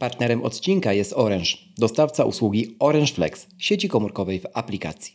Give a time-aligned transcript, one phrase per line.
[0.00, 5.12] Partnerem odcinka jest Orange, dostawca usługi Orange Flex, sieci komórkowej w aplikacji.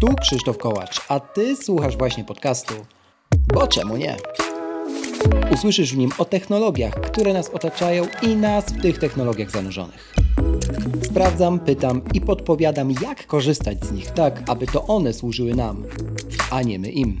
[0.00, 2.74] Tu Krzysztof Kołacz, a Ty słuchasz właśnie podcastu,
[3.54, 4.16] bo czemu nie?
[5.52, 10.14] Usłyszysz w nim o technologiach, które nas otaczają i nas w tych technologiach zanurzonych.
[11.02, 15.84] Sprawdzam, pytam i podpowiadam, jak korzystać z nich tak, aby to one służyły nam,
[16.50, 17.18] a nie my im.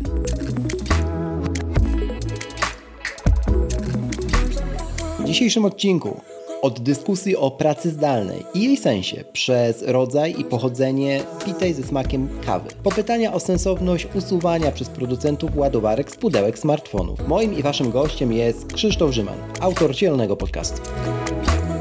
[5.30, 6.20] Dzisiejszym odcinku
[6.62, 12.28] od dyskusji o pracy zdalnej i jej sensie przez rodzaj i pochodzenie pitej ze smakiem
[12.46, 12.68] kawy.
[12.82, 17.28] Po pytania o sensowność usuwania przez producentów ładowarek z pudełek smartfonów.
[17.28, 20.82] Moim i waszym gościem jest Krzysztof Rzyman, autor zielonego podcastu.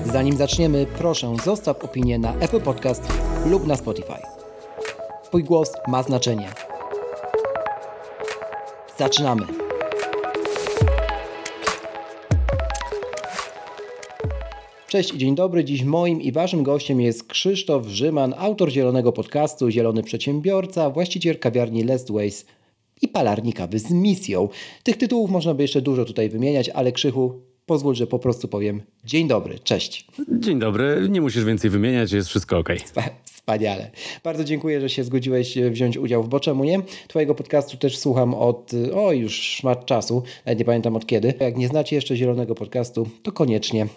[0.05, 3.03] Zanim zaczniemy, proszę zostaw opinię na Apple Podcast
[3.45, 4.21] lub na Spotify.
[5.23, 6.49] Twój głos ma znaczenie.
[8.97, 9.68] Zaczynamy!
[14.89, 15.63] Cześć i dzień dobry.
[15.63, 21.83] Dziś moim i waszym gościem jest Krzysztof Rzyman, autor zielonego podcastu, zielony przedsiębiorca, właściciel kawiarni
[21.83, 22.45] Last Ways
[23.01, 24.49] i palarni kawy z misją.
[24.83, 28.81] Tych tytułów można by jeszcze dużo tutaj wymieniać, ale Krzychu, pozwól, że po prostu powiem
[29.03, 30.07] dzień dobry, cześć.
[30.39, 32.69] Dzień dobry, nie musisz więcej wymieniać, jest wszystko ok.
[33.49, 33.91] Wspaniale.
[34.23, 36.81] Bardzo dziękuję, że się zgodziłeś e, wziąć udział w Bo Czemu Nie.
[37.07, 40.23] Twojego podcastu też słucham od, e, o już szmat czasu,
[40.57, 41.33] nie pamiętam od kiedy.
[41.39, 43.87] Jak nie znacie jeszcze Zielonego Podcastu, to koniecznie e,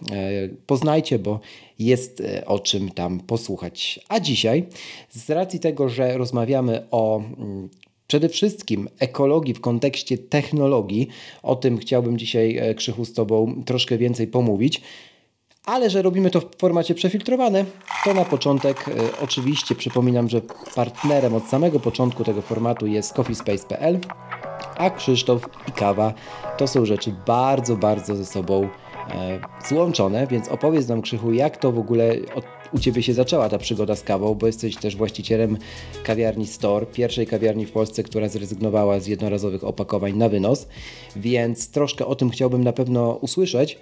[0.67, 1.41] poznajcie, bo
[1.79, 4.01] jest o czym tam posłuchać.
[4.09, 4.65] A dzisiaj,
[5.11, 7.69] z racji tego, że rozmawiamy o mm,
[8.07, 11.09] przede wszystkim ekologii w kontekście technologii.
[11.43, 14.81] O tym chciałbym dzisiaj, Krzychu, z Tobą troszkę więcej pomówić.
[15.67, 17.65] Ale że robimy to w formacie przefiltrowane,
[18.05, 20.41] to na początek y, oczywiście przypominam, że
[20.75, 23.99] partnerem od samego początku tego formatu jest coffeespace.pl,
[24.77, 26.15] a Krzysztof i kawa
[26.59, 28.69] to są rzeczy bardzo, bardzo ze sobą
[29.09, 33.49] e, złączone, więc opowiedz nam Krzychu, jak to w ogóle od, u Ciebie się zaczęła
[33.49, 35.59] ta przygoda z kawą, bo jesteś też właścicielem
[36.05, 40.69] kawiarni Store, pierwszej kawiarni w Polsce, która zrezygnowała z jednorazowych opakowań na wynos,
[41.17, 43.79] więc troszkę o tym chciałbym na pewno usłyszeć,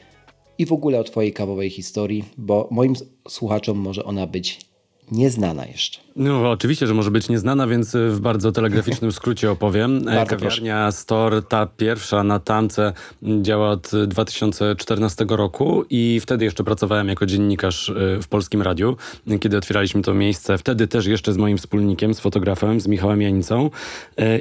[0.61, 2.95] i w ogóle o Twojej kawowej historii, bo moim
[3.29, 4.70] słuchaczom może ona być
[5.11, 6.01] nieznana jeszcze.
[6.17, 10.05] No, oczywiście, że może być nieznana, więc w bardzo telegraficznym skrócie opowiem.
[10.05, 10.99] Bardzo Kawiarnia proszę.
[10.99, 17.93] Store, ta pierwsza na Tamce, działa od 2014 roku i wtedy jeszcze pracowałem jako dziennikarz
[18.23, 18.97] w Polskim Radiu,
[19.41, 20.59] kiedy otwieraliśmy to miejsce.
[20.59, 23.71] Wtedy też jeszcze z moim wspólnikiem, z fotografem, z Michałem Janicą.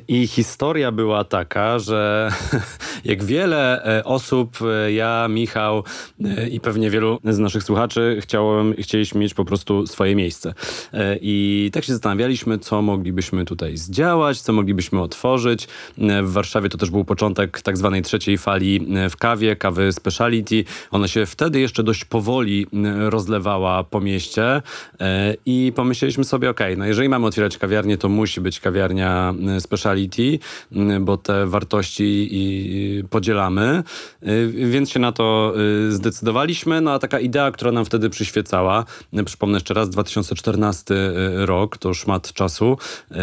[0.07, 2.31] I historia była taka, że
[3.05, 4.59] jak wiele osób,
[4.95, 5.83] ja, Michał
[6.51, 10.53] i pewnie wielu z naszych słuchaczy chciałem, chcieliśmy mieć po prostu swoje miejsce.
[11.21, 15.67] I i tak się zastanawialiśmy, co moglibyśmy tutaj zdziałać, co moglibyśmy otworzyć.
[16.23, 20.63] W Warszawie to też był początek tak zwanej trzeciej fali w kawie, kawy speciality.
[20.91, 22.67] Ona się wtedy jeszcze dość powoli
[22.99, 24.61] rozlewała po mieście
[24.99, 30.39] e, i pomyśleliśmy sobie, ok, no jeżeli mamy otwierać kawiarnię, to musi być kawiarnia speciality,
[30.99, 32.29] bo te wartości
[33.09, 33.83] podzielamy,
[34.21, 35.53] e, więc się na to
[35.87, 36.81] e, zdecydowaliśmy.
[36.81, 38.85] No a taka idea, która nam wtedy przyświecała,
[39.25, 40.48] przypomnę jeszcze raz, 2014
[41.45, 42.77] rok, to szmat czasu,
[43.11, 43.15] e,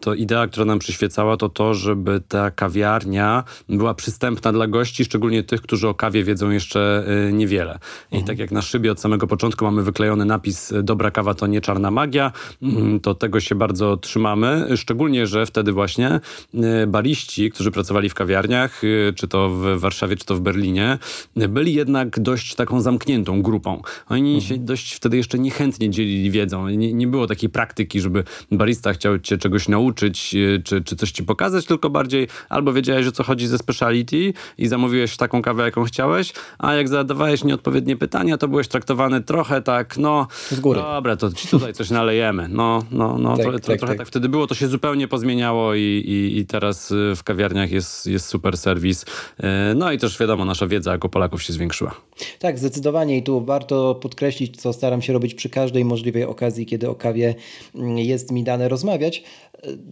[0.00, 5.42] to idea, która nam przyświecała, to to, żeby ta kawiarnia była przystępna dla gości, szczególnie
[5.42, 7.78] tych, którzy o kawie wiedzą jeszcze e, niewiele.
[8.12, 8.24] I mhm.
[8.26, 11.90] tak jak na szybie od samego początku mamy wyklejony napis dobra kawa to nie czarna
[11.90, 12.32] magia,
[12.62, 16.20] mm, to tego się bardzo trzymamy, szczególnie, że wtedy właśnie
[16.54, 18.82] e, bariści, którzy pracowali w kawiarniach,
[19.16, 20.98] czy to w Warszawie, czy to w Berlinie,
[21.36, 23.82] byli jednak dość taką zamkniętą grupą.
[24.08, 24.48] Oni mhm.
[24.48, 26.68] się dość wtedy jeszcze niechętnie dzielili wiedzą.
[26.76, 31.12] Nie, nie było takiej praktyki żeby barista chciał cię czegoś nauczyć, e, czy, czy coś
[31.12, 35.64] ci pokazać, tylko bardziej albo wiedziałeś o co chodzi ze speciality i zamówiłeś taką kawę,
[35.64, 40.80] jaką chciałeś, a jak zadawałeś nieodpowiednie pytania, to byłeś traktowany trochę tak, no z góry.
[40.80, 42.48] dobra, to ci tutaj coś nalejemy.
[42.48, 43.98] No, no, no, tak, to, to, tak, trochę tak.
[43.98, 44.06] tak.
[44.06, 48.26] wtedy było, to się zupełnie pozmieniało i, i, i teraz e, w kawiarniach jest, jest
[48.26, 49.04] super serwis.
[49.38, 51.94] E, no i też wiadomo, nasza wiedza jako Polaków się zwiększyła.
[52.38, 56.88] Tak, zdecydowanie i tu warto podkreślić, co staram się robić przy każdej możliwej okazji, kiedy
[56.88, 57.34] o kawie
[57.96, 59.22] jest mi dane rozmawiać.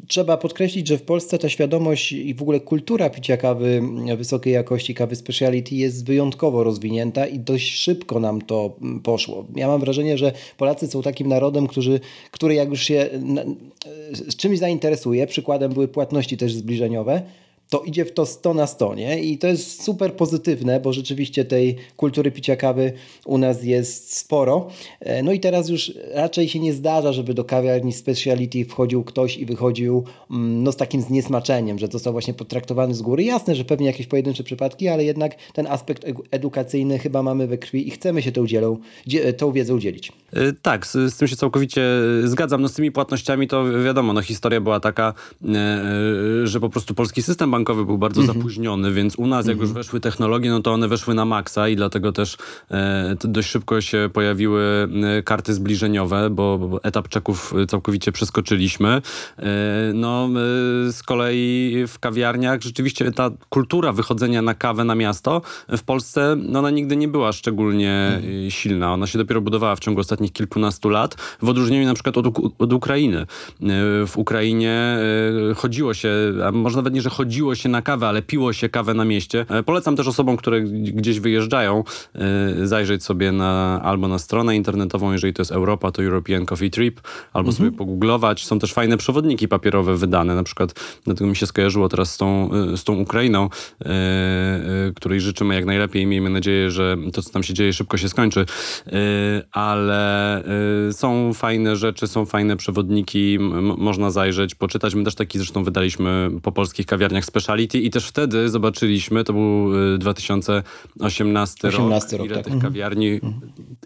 [0.07, 3.83] Trzeba podkreślić, że w Polsce ta świadomość i w ogóle kultura picia kawy
[4.17, 9.47] wysokiej jakości, kawy speciality jest wyjątkowo rozwinięta i dość szybko nam to poszło.
[9.57, 12.01] Ja mam wrażenie, że Polacy są takim narodem, który,
[12.31, 13.09] który jak już się
[14.13, 17.23] z czymś zainteresuje, przykładem były płatności też zbliżeniowe,
[17.69, 19.23] to idzie w to 100 na 100, nie?
[19.23, 22.93] I to jest super pozytywne, bo rzeczywiście tej kultury picia kawy
[23.27, 24.69] u nas jest sporo.
[25.01, 29.37] E, no i teraz już raczej się nie zdarza, żeby do kawiarni speciality wchodził ktoś
[29.37, 33.25] i wychodził mm, no, z takim zniesmaczeniem, że został właśnie potraktowany z góry.
[33.25, 37.89] Jasne, że pewnie jakieś pojedyncze przypadki, ale jednak ten aspekt edukacyjny chyba mamy we krwi
[37.89, 38.79] i chcemy się tą, udzielą,
[39.37, 40.13] tą wiedzę udzielić.
[40.33, 41.83] E, tak, z, z, tym się całkowicie
[42.25, 42.63] zgadzam.
[42.63, 45.15] No z tymi płatnościami to wiadomo, no historia była taka,
[46.45, 48.39] że po prostu polski system bankowy był bardzo mm -hmm.
[48.39, 49.69] zapóźniony, więc u nas jak mm -hmm.
[49.69, 52.37] już weszły technologie, no to one weszły na maksa i dlatego też
[52.71, 54.89] e, dość szybko się pojawiły
[55.19, 58.89] e, karty zbliżeniowe, bo, bo etap czeków całkowicie przeskoczyliśmy.
[58.89, 59.03] E,
[59.95, 65.83] no e, z kolei w kawiarniach rzeczywiście ta kultura wychodzenia na kawę na miasto w
[65.83, 68.51] Polsce, no ona nigdy nie była szczególnie mm -hmm.
[68.51, 68.93] silna.
[68.93, 72.27] Ona się dopiero budowała w ciągu ostatnich kilkunastu lat, w odróżnieniu na przykład od,
[72.59, 73.21] od Ukrainy.
[73.21, 73.27] E,
[74.07, 74.99] w Ukrainie
[75.57, 76.11] chodziło się,
[76.47, 79.47] a może nawet nie, że chodziło się na kawę, ale piło się kawę na mieście.
[79.49, 81.85] E, polecam też osobom, które gdzieś wyjeżdżają,
[82.15, 86.71] e, zajrzeć sobie na, albo na stronę internetową, jeżeli to jest Europa, to European Coffee
[86.71, 87.01] Trip,
[87.33, 87.57] albo mhm.
[87.57, 88.47] sobie pogooglować.
[88.47, 90.75] Są też fajne przewodniki papierowe wydane, na przykład,
[91.05, 93.49] dlatego mi się skojarzyło teraz z tą, e, z tą Ukrainą,
[94.97, 98.09] której życzymy jak najlepiej i miejmy nadzieję, że to, co tam się dzieje, szybko się
[98.09, 98.45] skończy.
[99.53, 100.43] Ale
[100.93, 103.39] są fajne rzeczy, są fajne przewodniki,
[103.79, 104.95] można zajrzeć, poczytać.
[104.95, 109.71] My też taki zresztą wydaliśmy po polskich kawiarniach speciality i też wtedy zobaczyliśmy, to był
[109.99, 112.45] 2018 18 rok, rok ile, tak.
[112.45, 112.73] tych Mhm.
[112.73, 113.21] kawiarni,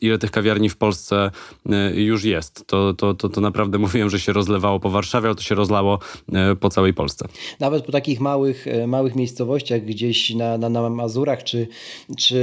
[0.01, 1.31] ile tych kawiarni w Polsce
[1.95, 2.67] y, już jest.
[2.67, 5.99] To, to, to, to naprawdę mówiłem, że się rozlewało po Warszawie, ale to się rozlało
[6.53, 7.29] y, po całej Polsce.
[7.61, 11.69] Nawet po takich małych, małych miejscowościach gdzieś na, na, na Mazurach czy,
[12.19, 12.43] czy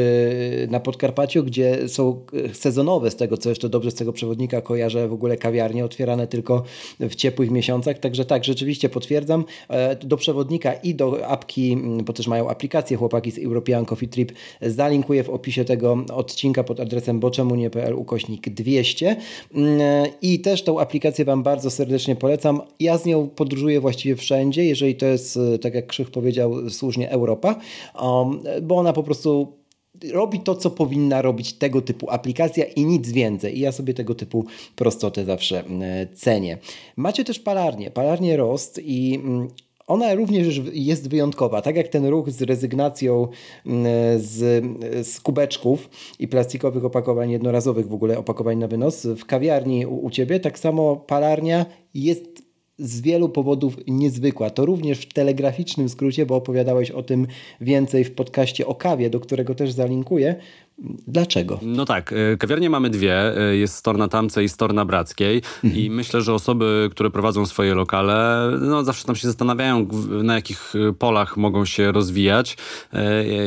[0.71, 5.13] na Podkarpaciu, gdzie są sezonowe, z tego co jeszcze dobrze z tego przewodnika kojarzę, w
[5.13, 6.63] ogóle kawiarnie otwierane tylko
[6.99, 7.99] w ciepłych miesiącach.
[7.99, 9.45] Także tak, rzeczywiście potwierdzam.
[9.69, 14.07] E, do przewodnika i do apki, mm, bo też mają aplikację chłopaki z European Coffee
[14.07, 14.31] Trip,
[14.61, 19.15] zalinkuję w opisie tego odcinka pod adresem boczemunie.pl ukośnik 200
[19.53, 22.61] mm, i też tą aplikację Wam bardzo serdecznie polecam.
[22.79, 27.09] Ja z nią podróżuję właściwie wszędzie, jeżeli to jest, e, tak jak Krzych powiedział, słusznie
[27.09, 27.55] Europa,
[28.01, 29.59] um, bo ona po prostu
[30.13, 33.57] robi to, co powinna robić tego typu aplikacja i nic więcej.
[33.57, 36.57] I ja sobie tego typu prostotę zawsze e, cenię.
[36.95, 39.47] Macie też palarnię, palarnię Rost i mm,
[39.89, 41.61] ona również jest wyjątkowa.
[41.61, 43.27] Tak jak ten ruch z rezygnacją
[43.65, 43.85] mm,
[44.19, 44.63] z,
[45.07, 45.89] z kubeczków
[46.19, 50.59] i plastikowych opakowań jednorazowych, w ogóle opakowań na wynos w kawiarni u, u ciebie, tak
[50.59, 52.49] samo palarnia jest
[52.79, 54.49] z wielu powodów niezwykła.
[54.49, 57.27] To również w telegraficznym skrócie, bo opowiadałeś o tym
[57.61, 60.35] więcej w podcaście o kawie, do którego też zalinkuję.
[61.07, 61.59] Dlaczego?
[61.61, 63.37] No tak, e, kawiarnie mamy dwie.
[63.37, 65.41] E, jest Stor na Tamce i Stor na Brackiej.
[65.63, 65.83] Mhm.
[65.83, 69.87] I myślę, że osoby, które prowadzą swoje lokale, no zawsze tam się zastanawiają,
[70.23, 72.57] na jakich e, polach mogą się rozwijać.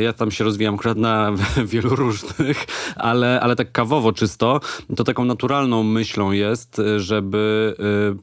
[0.00, 1.32] Ja tam się rozwijam akurat na
[1.72, 2.64] wielu różnych,
[2.96, 4.60] ale, ale tak kawowo czysto,
[4.96, 7.74] to taką naturalną myślą jest, żeby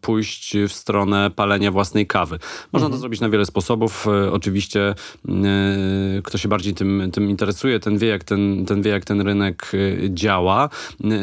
[0.01, 2.39] pójść w stronę palenia własnej kawy.
[2.73, 2.91] Można mhm.
[2.91, 4.07] to zrobić na wiele sposobów.
[4.31, 4.95] Oczywiście
[6.23, 9.21] kto się bardziej tym, tym interesuje, ten wie, jak ten, ten wie, jak jak ten
[9.21, 10.69] rynek y, działa.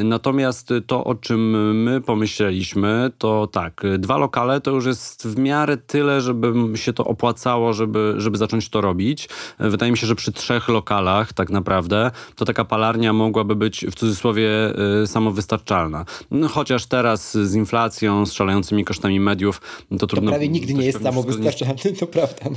[0.04, 1.40] Natomiast to, o czym
[1.82, 7.04] my pomyśleliśmy, to tak, dwa lokale to już jest w miarę tyle, żeby się to
[7.04, 9.28] opłacało, żeby, żeby zacząć to robić.
[9.58, 13.94] Wydaje mi się, że przy trzech lokalach tak naprawdę to taka palarnia mogłaby być w
[13.94, 14.48] cudzysłowie
[15.02, 16.04] y, samowystarczalna.
[16.30, 19.60] No, chociaż teraz z inflacją, z szalejącymi kosztami mediów,
[19.98, 20.30] to trudno...
[20.30, 22.50] To prawie nigdy nie jest samowystarczalny, to prawda.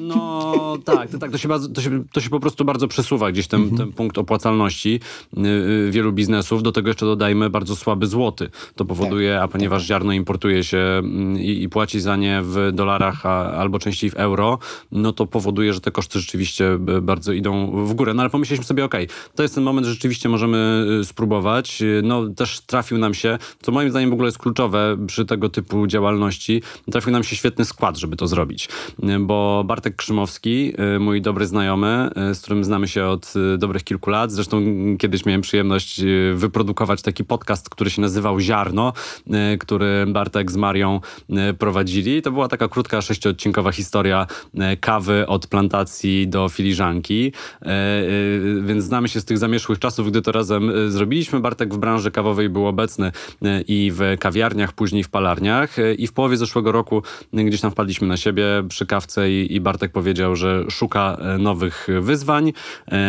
[0.00, 0.16] No,
[0.56, 3.46] no tak, to, tak to, się, to, się, to się po prostu bardzo przesuwa gdzieś
[3.46, 3.78] ten, mhm.
[3.78, 5.46] ten punkt opłacalności Y,
[5.88, 6.62] y, wielu biznesów.
[6.62, 8.50] Do tego jeszcze dodajmy bardzo słaby złoty.
[8.74, 9.88] To powoduje, tak, a ponieważ tak.
[9.88, 14.14] ziarno importuje się mm, i, i, płaci za nie w dolarach a, albo częściej w
[14.14, 14.58] euro,
[14.92, 18.14] no to powoduje, że te koszty rzeczywiście y, bardzo idą w górę.
[18.14, 18.94] No ale pomyśleliśmy sobie, ok,
[19.34, 21.82] to jest ten moment, że rzeczywiście możemy spróbować.
[22.02, 25.86] No też trafił nam się, co moim zdaniem w ogóle jest kluczowe przy tego typu
[25.86, 28.68] działalności, trafił nam się świetny skład, żeby to zrobić.
[29.20, 34.45] Bo Bartek Krzymowski, mój dobry znajomy, z którym znamy się od dobrych kilku lat, zresztą
[34.46, 38.92] Zresztą kiedyś miałem przyjemność e, wyprodukować taki podcast, który się nazywał Ziarno,
[39.30, 41.00] e, który Bartek z Marią
[41.30, 42.22] e, prowadzili.
[42.22, 44.26] To była taka krótka, sześciodcinkowa historia
[44.80, 47.32] kawy od plantacji do filiżanki.
[48.62, 51.40] Więc znamy się z tych zamieszłych czasów, gdy to razem zrobiliśmy.
[51.40, 53.12] Bartek w branży kawowej był obecny
[53.68, 55.76] i w kawiarniach, później w palarniach.
[55.98, 59.92] I w połowie zeszłego roku gdzieś tam wpadliśmy na siebie przy kawce i, i Bartek
[59.92, 62.52] powiedział, że szuka nowych wyzwań,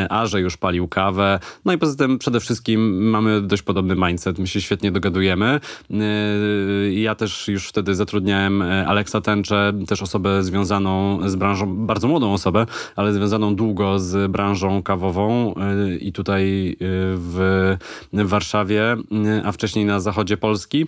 [0.09, 1.26] a że już palił kawę,
[1.65, 4.39] No i poza tym przede wszystkim mamy dość podobny mindset.
[4.39, 5.59] My się świetnie dogadujemy.
[5.89, 12.07] Yy, Ja też już wtedy zatrudniałem e, Aleksa Tęcze, też osobę związaną z branżą, bardzo
[12.07, 12.65] młodą osobę,
[12.95, 15.53] ale związaną długo z branżą kawową
[15.87, 16.75] yy, i tutaj yy,
[17.13, 17.77] w
[18.13, 18.97] Warszawie,
[19.43, 20.85] a wcześniej na zachodzie Polski.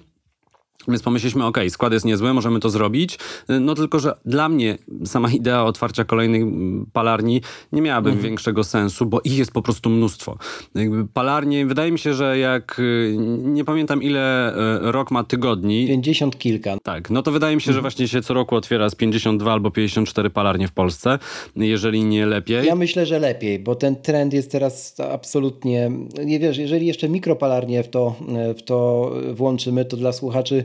[0.88, 3.20] Więc pomyśleliśmy, ok, skład jest niezły, możemy to zrobić.
[3.62, 9.06] No tylko, że dla mnie sama idea otwarcia kolejnej mm, palarni nie miałaby większego sensu,
[9.06, 10.38] bo ich jest po prostu mnóstwo.
[10.76, 15.88] Jakby palarnie, wydaje mi się, że jak y, nie pamiętam ile y, rok ma tygodni,
[15.88, 16.78] 50 kilka.
[16.84, 19.72] tak, no to wydaje mi się, że właśnie się co roku otwiera z 52 albo
[19.72, 21.20] 54 palarnie w Polsce,
[21.56, 22.66] jeżeli nie lepiej.
[22.66, 25.92] Ja myślę, że lepiej, bo ten trend jest teraz absolutnie.
[26.26, 28.16] Nie wiesz, jeżeli jeszcze mikropalarnie w to,
[28.58, 30.64] w to włączymy, to dla słuchaczy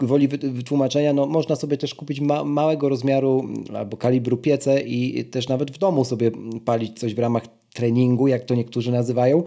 [0.00, 5.24] woli wy- wytłumaczenia, no można sobie też kupić ma, małego rozmiaru albo kalibru piece i
[5.24, 6.30] też nawet w domu sobie
[6.64, 7.42] palić coś w ramach
[7.74, 9.42] treningu, jak to niektórzy nazywają.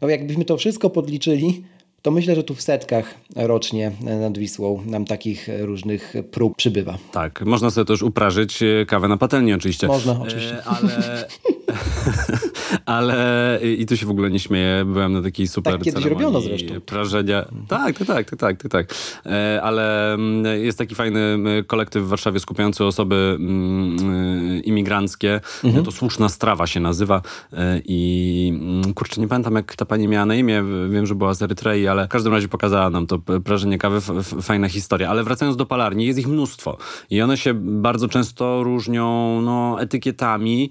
[0.00, 1.62] No jakbyśmy to wszystko podliczyli,
[2.02, 6.98] to myślę, że tu w setkach rocznie nad Wisłą nam takich różnych prób przybywa.
[7.12, 9.86] Tak, można sobie też uprażyć e, kawę na patelni oczywiście.
[9.86, 10.56] Można, oczywiście.
[10.58, 11.28] E, ale...
[12.86, 16.40] ale i tu się w ogóle nie śmieję, byłem na takiej super Tak kiedyś robiono
[16.40, 16.80] zresztą.
[16.80, 17.44] prażenia.
[17.68, 18.94] Tak, tak, tak, tak, tak, tak.
[19.26, 25.40] E, ale mm, jest taki fajny mm, kolektyw w Warszawie skupiający osoby mm, imigranckie.
[25.64, 25.84] Mhm.
[25.84, 28.60] To Słuszna Strawa się nazywa E, i
[28.94, 32.06] kurczę, nie pamiętam jak ta pani miała na imię, wiem, że była z Erytrei, ale
[32.06, 34.00] w każdym razie pokazała nam to prażenie kawy,
[34.42, 35.10] fajna historia.
[35.10, 36.76] Ale wracając do palarni, jest ich mnóstwo
[37.10, 40.70] i one się bardzo często różnią no, etykietami.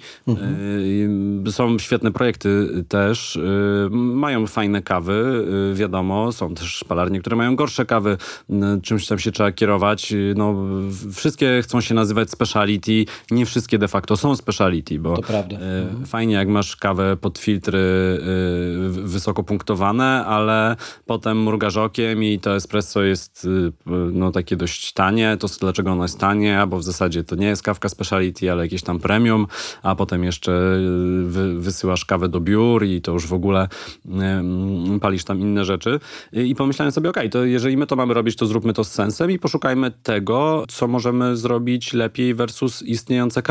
[1.47, 7.36] Y, są świetne projekty też, y, mają fajne kawy, y, wiadomo, są też palarnie, które
[7.36, 8.18] mają gorsze kawy,
[8.50, 10.13] y, czymś tam się trzeba kierować.
[10.36, 10.56] No,
[11.13, 15.18] wszystkie chcą się nazywać speciality, nie wszystkie de facto są speciality, bo
[16.06, 17.84] fajnie jak masz kawę pod filtry
[18.90, 20.75] wysoko punktowane, ale
[21.06, 23.48] potem mrugasz okiem i to espresso jest
[24.13, 25.38] no, takie dość tanie.
[25.40, 26.63] To dlaczego ono jest tanie?
[26.68, 29.48] Bo w zasadzie to nie jest kawka speciality, ale jakieś tam premium,
[29.84, 33.68] a potem jeszcze y, wy, wysyłasz kawę do biur i to już w ogóle
[35.01, 36.00] palisz tam inne rzeczy.
[36.34, 38.92] I, i pomyślałem sobie, okej, to jeżeli my to mamy robić, to zróbmy to z
[38.92, 43.42] sensem i poszukajmy tego, co możemy zrobić lepiej versus istniejące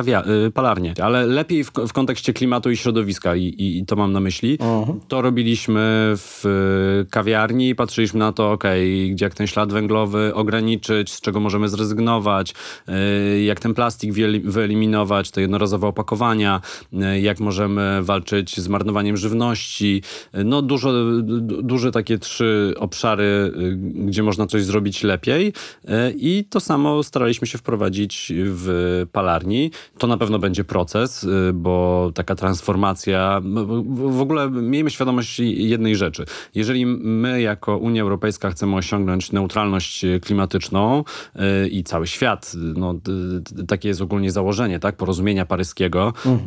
[0.46, 0.94] y, palarnie.
[1.02, 4.58] Ale lepiej w, w kontekście klimatu i środowiska i, i, i to mam na myśli.
[5.08, 6.46] To robiliśmy w
[7.06, 11.68] y, kawiarni, patrzyliśmy na to, okej, gdzie jak ten ślad węglowy ograniczyć, z czego możemy
[11.68, 12.54] zrezygnować,
[12.88, 16.60] y, jak ten plastik wyeli- wyeliminować, te jednorazowe opakowania,
[17.20, 20.02] jak możemy walczyć z marnowaniem żywności.
[20.44, 20.92] No dużo,
[21.22, 23.76] du- duże takie trzy obszary, y,
[24.06, 28.66] gdzie można coś zrobić lepiej y, i to samo staraliśmy się wprowadzić w
[29.12, 29.70] palarni.
[29.98, 33.40] To na pewno będzie proces, y, bo taka transformacja,
[33.94, 36.24] w ogóle miejmy świadomość jednej rzeczy.
[36.54, 41.04] Jeżeli my jako Unia Europejska chcemy osiągnąć neutralność klimatyczną
[41.64, 42.94] y, i cały świat, no,
[43.68, 46.40] takie jest ogólnie założenie, tak, porozumienia paryskiego y,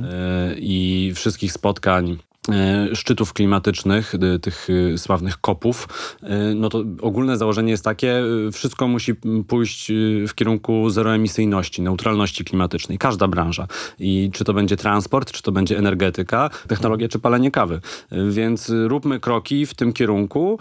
[0.60, 2.18] i wszystkich spotkań
[2.94, 5.88] szczytów klimatycznych, y, tych y, sławnych kopów,
[6.56, 8.24] no to ogólne założenie jest takie,
[8.54, 9.16] wszystko musi
[9.48, 9.92] pójść
[10.28, 12.98] w kierunku zeroemisyjności, neutralności klimatycznej.
[12.98, 13.68] Każda branża.
[14.00, 17.82] I czy to będzie transport, czy to będzie energetyka, technologia, czy palenie kawy.
[18.30, 20.60] Więc róbmy kroki w tym kierunku.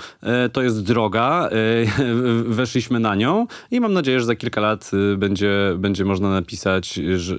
[0.52, 1.48] To jest droga.
[2.46, 7.36] Weszliśmy na nią i mam nadzieję, że za kilka lat będzie, będzie można napisać, że,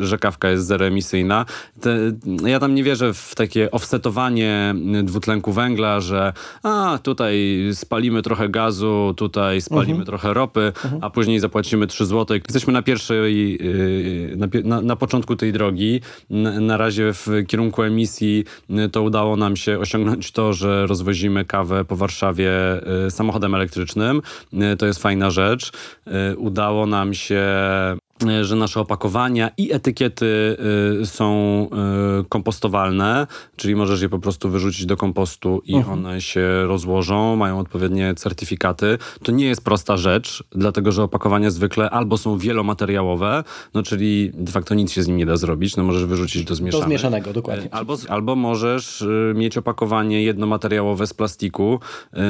[0.00, 1.44] że, kawka jest zeroemisyjna.
[1.80, 1.98] Te,
[2.46, 9.14] ja tam nie wierzę w takie offsetowanie dwutlenku węgla, że a tutaj spalimy trochę gazu,
[9.16, 12.36] tutaj spalimy trochę ropy, a później zapłacimy 3 zł.
[12.36, 16.00] Jesteśmy na pierwszej, yy, na, na, początku tej drogi.
[16.30, 21.84] Na, razie w kierunku emisji yy, to udało nam się osiągnąć to, że rozwozimy kawę
[21.84, 22.50] po Warszawie
[23.04, 24.22] yy, samochodem elektrycznym.
[24.78, 25.72] To jest fajna rzecz.
[26.36, 27.44] Udało nam się
[28.42, 30.56] że nasze opakowania i etykiety
[31.02, 31.66] y, są
[32.20, 37.58] y, kompostowalne, czyli możesz je po prostu wyrzucić do kompostu i one się rozłożą, mają
[37.58, 38.98] odpowiednie certyfikaty.
[39.22, 43.44] To nie jest prosta rzecz, dlatego że opakowania zwykle albo są wielomateriałowe,
[43.74, 46.48] no czyli de facto nic się z nim nie da zrobić, no możesz wyrzucić do
[46.48, 46.88] Do zmieszanych.
[46.88, 47.74] zmieszanego, dokładnie.
[47.74, 51.80] Albo, albo możesz mieć opakowanie jednomateriałowe z plastiku,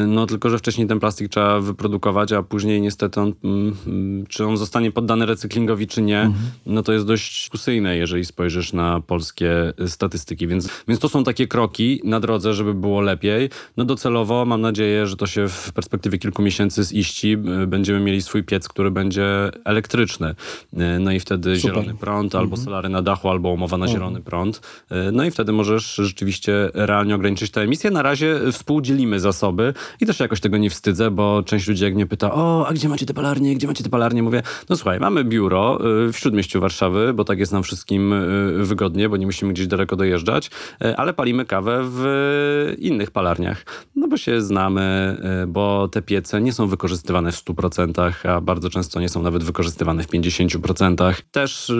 [0.06, 4.46] no tylko, że wcześniej ten plastik trzeba wyprodukować, a później niestety on, mm, mm, czy
[4.46, 6.30] on zostanie poddany recyklingowi, czy nie,
[6.66, 9.50] no to jest dość dyskusyjne, jeżeli spojrzysz na polskie
[9.86, 10.46] statystyki.
[10.48, 13.50] Więc, więc to są takie kroki na drodze, żeby było lepiej.
[13.76, 17.32] No docelowo mam nadzieję, że to się w perspektywie kilku miesięcy ziści.
[17.62, 19.26] y, Będziemy mieli swój piec, który będzie
[19.64, 20.34] elektryczny.
[20.74, 21.74] Y, No i wtedy Super.
[21.74, 24.60] zielony prąd, albo solary na dachu, albo umowa na zielony prąd.
[24.92, 27.90] Y, No i wtedy możesz rzeczywiście realnie ograniczyć te emisje.
[27.90, 32.06] Na razie współdzielimy zasoby i też jakoś tego nie wstydzę, bo część ludzi jak mnie
[32.06, 34.22] pyta, o, a gdzie macie te palarnie, gdzie macie te palarnie?
[34.22, 38.64] Mówię, no słuchaj, mamy biuro y, w Śródmieściu Warszawy, bo tak jest nam wszystkim y,
[38.64, 40.50] wygodnie, bo nie musimy gdzieś daleko dojeżdżać,
[40.84, 43.64] y, ale palimy kawę w innych palarniach.
[43.96, 45.16] No bo się znamy,
[45.48, 50.02] bo te piece nie są wykorzystywane w 100%, a bardzo często nie są nawet wykorzystywane
[50.02, 51.14] w 50%.
[51.30, 51.72] Też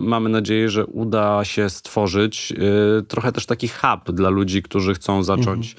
[0.00, 2.52] mamy nadzieję, że uda się stworzyć
[3.08, 5.76] trochę też taki hub dla ludzi, którzy chcą zacząć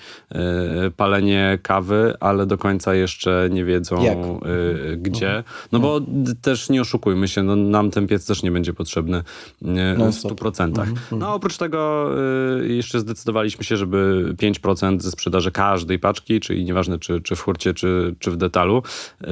[0.88, 4.18] y, palenie kawy, ale do końca jeszcze nie wiedzą Jak?
[4.98, 5.44] gdzie.
[5.72, 9.18] No bo d- też nie oszukujmy się, no, nam ten piec też nie będzie potrzebny
[9.18, 9.24] y,
[9.62, 10.42] w Non-stop.
[10.42, 10.86] 100%.
[11.12, 12.12] No oprócz tego
[12.64, 17.42] y, jeszcze zdecydowaliśmy się, żeby 5% ze sprzedaży każdej paczki, czyli nieważne czy, czy w
[17.42, 18.84] hurcie, czy, czy w detalu,
[19.22, 19.28] y,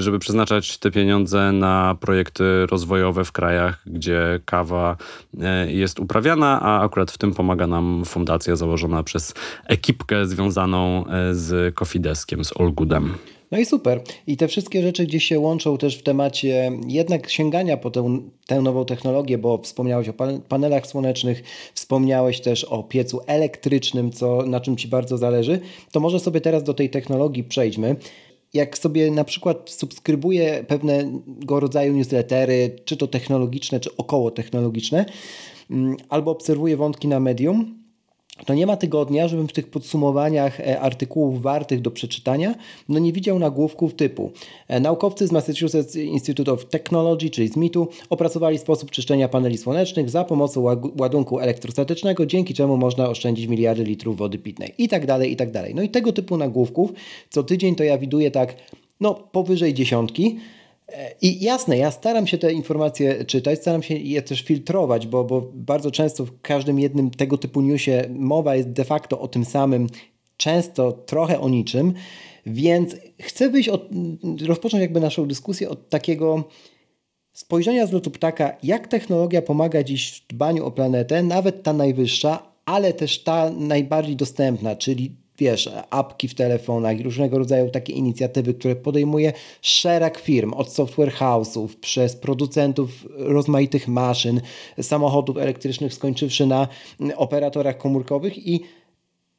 [0.00, 4.96] żeby przeznaczać te pieniądze na projekty rozwojowe w krajach, gdzie kawa
[5.34, 9.34] y, jest uprawiana, a akurat w tym pomaga nam fundacja założona przez
[9.66, 13.14] ekipkę związaną z Kofideskiem, z Olgudem.
[13.50, 14.02] No i super.
[14.26, 18.60] I te wszystkie rzeczy gdzieś się łączą też w temacie jednak sięgania po tę, tę
[18.62, 21.42] nową technologię, bo wspomniałeś o pan- panelach słonecznych,
[21.74, 25.60] wspomniałeś też o piecu elektrycznym, co, na czym Ci bardzo zależy.
[25.92, 27.96] To może sobie teraz do tej technologii przejdźmy.
[28.54, 35.04] Jak sobie na przykład subskrybuję pewnego rodzaju newslettery, czy to technologiczne, czy około technologiczne,
[35.70, 37.83] mm, albo obserwuję wątki na medium,
[38.46, 42.54] to nie ma tygodnia, żebym w tych podsumowaniach e, artykułów wartych do przeczytania
[42.88, 44.30] no nie widział nagłówków typu
[44.68, 50.10] e, naukowcy z Massachusetts Institute of Technology, czyli z MIT-u, opracowali sposób czyszczenia paneli słonecznych
[50.10, 50.60] za pomocą
[50.98, 55.50] ładunku elektrostatycznego, dzięki czemu można oszczędzić miliardy litrów wody pitnej i tak dalej, i tak
[55.50, 55.74] dalej.
[55.74, 56.92] No i tego typu nagłówków
[57.30, 58.54] co tydzień to ja widuję tak
[59.00, 60.38] no powyżej dziesiątki,
[61.22, 65.50] i jasne, ja staram się te informacje czytać, staram się je też filtrować, bo, bo
[65.54, 69.86] bardzo często w każdym jednym tego typu newsie mowa jest de facto o tym samym,
[70.36, 71.94] często trochę o niczym,
[72.46, 73.88] więc chcę wyjść od,
[74.46, 76.44] rozpocząć jakby naszą dyskusję od takiego
[77.32, 82.42] spojrzenia z lotu ptaka, jak technologia pomaga dziś w dbaniu o planetę, nawet ta najwyższa,
[82.64, 88.54] ale też ta najbardziej dostępna, czyli wiesz, apki w telefonach i różnego rodzaju takie inicjatywy,
[88.54, 94.40] które podejmuje szereg firm, od software house'ów, przez producentów rozmaitych maszyn,
[94.82, 96.68] samochodów elektrycznych, skończywszy na
[97.16, 98.60] operatorach komórkowych i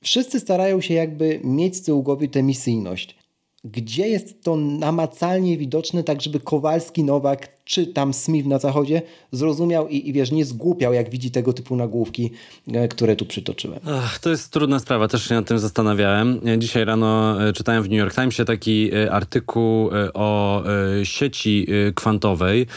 [0.04, 3.16] wszyscy starają się jakby mieć z tyłu głowy tę misyjność.
[3.64, 9.02] Gdzie jest to namacalnie widoczne, tak żeby Kowalski, Nowak czy tam Smith na zachodzie
[9.32, 12.32] zrozumiał i, i wiesz, nie zgłupiał, jak widzi tego typu nagłówki,
[12.74, 13.80] e, które tu przytoczyłem.
[13.88, 16.42] Ach, to jest trudna sprawa, też się nad tym zastanawiałem.
[16.48, 20.64] E, Dzisiaj rano e, czytałem w New York Timesie taki artykuł o
[21.04, 22.68] sieci kwantowej.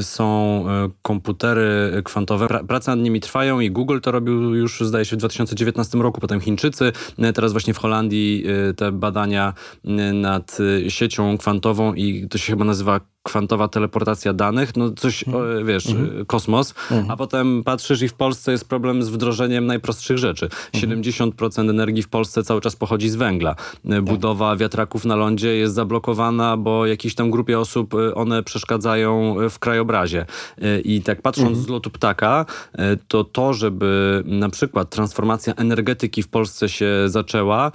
[0.00, 0.64] Są
[1.02, 5.18] komputery kwantowe, pra, prace nad nimi trwają i Google to robił już zdaje się w
[5.18, 6.92] 2019 roku, potem Chińczycy,
[7.34, 8.44] teraz właśnie w Holandii
[8.76, 9.54] te badania
[10.12, 15.88] nad siecią kwantową i to się chyba nazywa kwantowa teleportacja danych, no coś, o, wiesz,
[16.26, 16.74] kosmos,
[17.08, 20.48] a potem patrzysz i w Polsce jest problem z wdrożeniem najprostszych rzeczy.
[20.74, 23.56] 70% energii w Polsce cały czas pochodzi z węgla.
[23.90, 29.40] E, Budowa wiatraków na lądzie jest zablokowana, bo jakiejś tam grupie osób e, one przeszkadzają
[29.40, 30.26] e, w krajobrazie.
[30.84, 32.46] I tak patrząc z lotu ptaka,
[33.08, 37.72] to to, żeby na przykład transformacja energetyki w Polsce się zaczęła,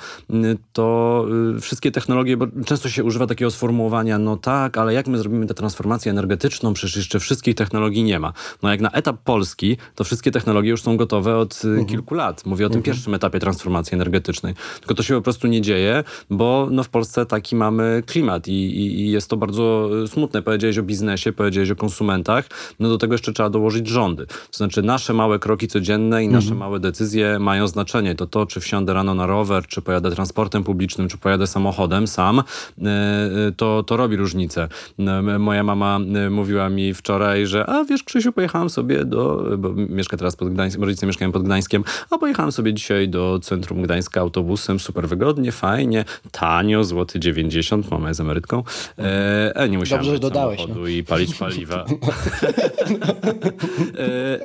[0.73, 1.25] to
[1.61, 5.53] wszystkie technologie, bo często się używa takiego sformułowania, no tak, ale jak my zrobimy tę
[5.53, 8.33] transformację energetyczną, przecież jeszcze wszystkich technologii nie ma.
[8.63, 12.45] No jak na etap polski, to wszystkie technologie już są gotowe od y, kilku lat.
[12.45, 14.53] Mówię o tym pierwszym etapie transformacji energetycznej.
[14.79, 18.51] Tylko to się po prostu nie dzieje, bo no w Polsce taki mamy klimat i,
[18.51, 20.41] i, i jest to bardzo y, smutne.
[20.41, 24.27] Powiedziałeś o biznesie, powiedziałeś o konsumentach, no do tego jeszcze trzeba dołożyć rządy.
[24.27, 28.15] To znaczy nasze małe kroki codzienne i nasze małe decyzje mają znaczenie.
[28.15, 32.39] To to, czy wsiądę rano na rower, czy pojadę transportem publicznym, czy pojadę samochodem sam,
[32.39, 32.83] y,
[33.57, 34.67] to, to robi różnicę.
[35.39, 40.35] Moja mama mówiła mi wczoraj, że a wiesz Krzysiu, pojechałam sobie do, bo mieszka teraz
[40.35, 45.07] pod Gdańskiem, rodzice mieszkają pod Gdańskiem, a pojechałam sobie dzisiaj do centrum Gdańska autobusem, super
[45.07, 48.63] wygodnie, fajnie, tanio, złoty 90, mama jest emerytką.
[48.99, 51.85] E, e, nie musiałam Dobrze, dodałeś, samochodu i palić paliwa.
[53.97, 54.39] E,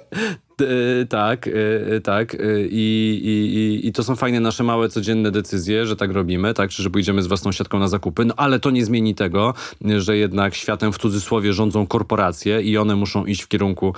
[1.08, 2.34] tak, e, tak.
[2.34, 2.38] E,
[2.70, 6.82] I, i, I to są fajne nasze małe, codzienne decyzje, że tak robimy, tak, czy
[6.82, 9.54] że pójdziemy z własną siatką na zakupy, no ale to nie zmieni tego,
[9.98, 13.94] że jednak światem w cudzysłowie rządzą korporacje i one muszą iść w kierunku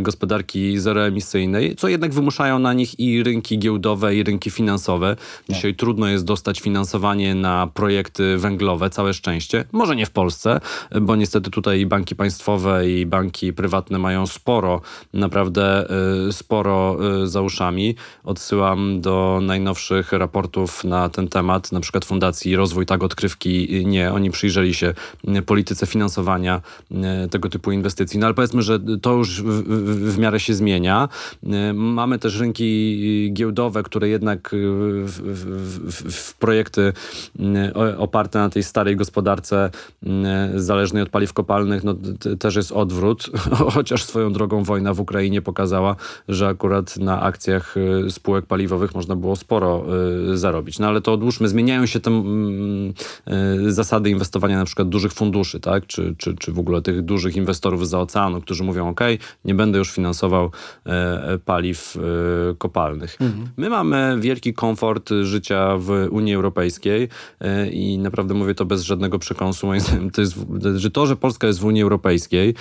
[0.00, 5.16] gospodarki zeroemisyjnej, co jednak wymuszają na nich i rynki giełdowe, i rynki finansowe.
[5.48, 5.80] Dzisiaj tak.
[5.80, 9.64] trudno jest dostać finansowanie na projekty węglowe, całe szczęście.
[9.72, 10.60] Może nie w Polsce,
[11.00, 14.80] bo niestety tutaj i banki państwowe, i banki prywatne mają sporo
[15.12, 15.99] naprawdę Y,
[16.32, 17.94] sporo y, za uszami.
[18.24, 24.12] Odsyłam do najnowszych raportów na ten temat, na przykład Fundacji Rozwój Tak Odkrywki Nie.
[24.12, 24.94] Oni przyjrzeli się
[25.28, 26.60] y, polityce finansowania
[27.30, 28.18] tego typu inwestycji.
[28.18, 31.08] No ale powiedzmy, że to już w, w, w miarę się zmienia.
[31.74, 35.20] Mamy też rynki giełdowe, które jednak w,
[36.10, 36.92] w projekty
[37.98, 39.70] oparte na tej starej gospodarce
[40.54, 41.94] zależnej od paliw kopalnych, no,
[42.38, 43.30] też jest odwrót,
[43.74, 45.79] chociaż swoją drogą wojna w Ukrainie pokazała,
[46.28, 49.84] że akurat na akcjach y, spółek paliwowych można było sporo
[50.32, 50.78] y, zarobić.
[50.78, 52.92] No ale to odłóżmy, zmieniają się te mm,
[53.66, 55.86] y, zasady inwestowania na przykład dużych funduszy, tak?
[55.86, 59.00] Czy, czy, czy w ogóle tych dużych inwestorów z oceanu, którzy mówią, ok,
[59.44, 60.50] nie będę już finansował
[60.86, 62.00] e, paliw e,
[62.54, 63.16] kopalnych.
[63.20, 63.48] Mhm.
[63.56, 67.08] My mamy wielki komfort życia w Unii Europejskiej
[67.40, 69.66] e, i naprawdę mówię to bez żadnego przekąsu.
[70.12, 70.34] To jest,
[70.76, 72.54] że to, że Polska jest w Unii Europejskiej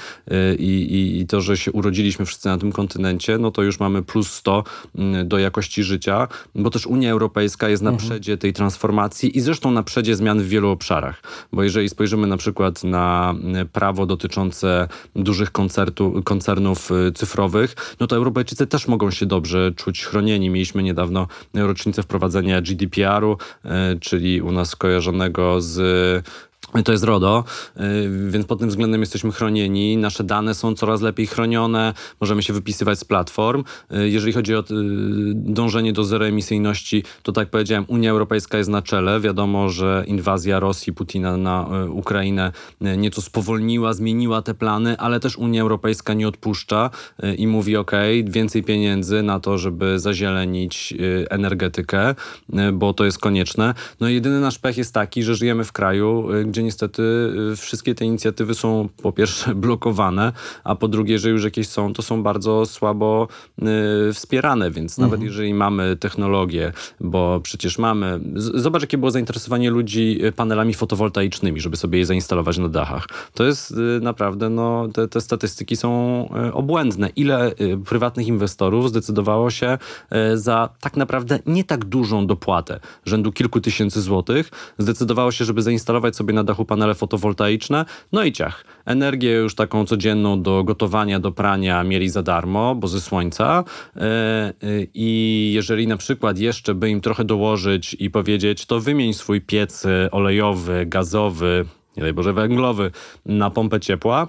[0.60, 3.80] i, i, i to, że się urodziliśmy wszyscy na tym kontynencie, momencie, no to już
[3.80, 4.64] mamy plus 100
[4.96, 8.10] mm, do jakości życia, bo też Unia Europejska jest na mhm.
[8.10, 11.22] przedzie tej transformacji i zresztą na przedzie zmian w wielu obszarach.
[11.54, 18.08] Bo jeżeli spojrzymy na przykład na mm, prawo dotyczące dużych koncertu, koncernów y, cyfrowych, no
[18.08, 20.50] to Europejczycy też mogą się dobrze czuć chronieni.
[20.50, 23.70] Mieliśmy niedawno rocznicę wprowadzenia GDPR-u, y,
[24.00, 25.80] czyli u nas kojarzonego z
[26.84, 27.44] to jest RODO,
[27.78, 27.82] y,
[28.30, 29.98] więc pod tym względem jesteśmy chronieni.
[29.98, 33.64] Nasze dane są coraz lepiej chronione, możemy się wypisywać z platform.
[33.94, 34.64] Y, jeżeli chodzi o y,
[35.34, 39.20] dążenie do zeroemisyjności, to tak jak powiedziałem, Unia Europejska jest na czele.
[39.20, 42.52] Wiadomo, że inwazja Rosji, Putina na Ukrainę
[42.82, 46.90] nieco spowolniła, zmieniła te plany, ale też Unia Europejska nie odpuszcza
[47.38, 47.92] i mówi: OK,
[48.24, 50.94] więcej pieniędzy na to, żeby zazielenić
[51.30, 52.16] energetykę,
[52.74, 53.74] bo to jest konieczne.
[54.00, 57.04] No jedyny nasz pech jest taki, że żyjemy w kraju, gdzie gdzie niestety
[57.52, 61.94] y, wszystkie te inicjatywy są po pierwsze blokowane, a po drugie, że już jakieś są,
[61.94, 63.28] to są bardzo słabo
[64.10, 65.10] y, wspierane, więc mhm.
[65.10, 71.60] nawet jeżeli mamy technologię, bo przecież mamy, zobacz jakie było zainteresowanie ludzi y, panelami fotowoltaicznymi,
[71.60, 73.08] żeby sobie je zainstalować na dachach.
[73.34, 75.90] To jest naprawdę, no, te, te statystyki są
[76.54, 77.10] obłędne.
[77.16, 77.52] Ile
[77.86, 79.78] prywatnych inwestorów zdecydowało się
[80.34, 86.16] za tak naprawdę nie tak dużą dopłatę, rzędu kilku tysięcy złotych, zdecydowało się, żeby zainstalować
[86.16, 88.66] sobie na dachu panele fotowoltaiczne, no i ciach.
[88.86, 93.64] Energię już taką codzienną do gotowania, do prania mieli za darmo, bo ze słońca.
[93.96, 94.54] E, e,
[94.94, 99.84] I jeżeli na przykład jeszcze by im trochę dołożyć i powiedzieć, to wymień swój piec
[100.12, 101.66] olejowy, gazowy,
[101.98, 102.92] nie daj Boże węglowy
[103.26, 104.28] na pompę ciepła,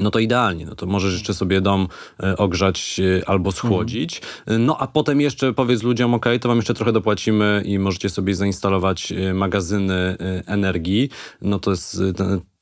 [0.00, 1.88] no to idealnie, no to możesz jeszcze sobie dom
[2.22, 4.22] e, ogrzać e, albo schłodzić.
[4.40, 4.66] Mhm.
[4.66, 8.34] No a potem jeszcze powiedz ludziom, ok, to wam jeszcze trochę dopłacimy i możecie sobie
[8.34, 11.10] zainstalować e, magazyny energii.
[11.42, 12.02] No to jest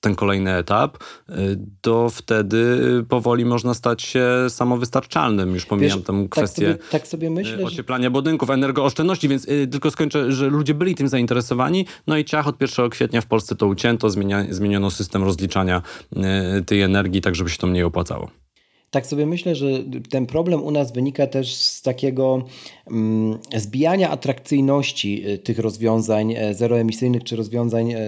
[0.00, 1.34] ten kolejny etap, y,
[1.80, 5.54] to wtedy powoli można stać się samowystarczalnym.
[5.54, 8.10] Już pomijam tę kwestię tak sobie, tak sobie myślę, ocieplania że...
[8.10, 11.86] budynków, energooszczędności, więc y, tylko skończę, że ludzie byli tym zainteresowani.
[12.06, 15.82] No i ciach od 1 kwietnia w Polsce to ucięto, zmienia, zmieniono system rozliczania
[16.58, 18.30] y, tej energii, tak żeby się to mniej opłacało.
[18.90, 19.66] Tak sobie myślę, że
[20.10, 22.44] ten problem u nas wynika też z takiego
[22.90, 27.98] mm, zbijania atrakcyjności tych rozwiązań e, zeroemisyjnych czy rozwiązań e,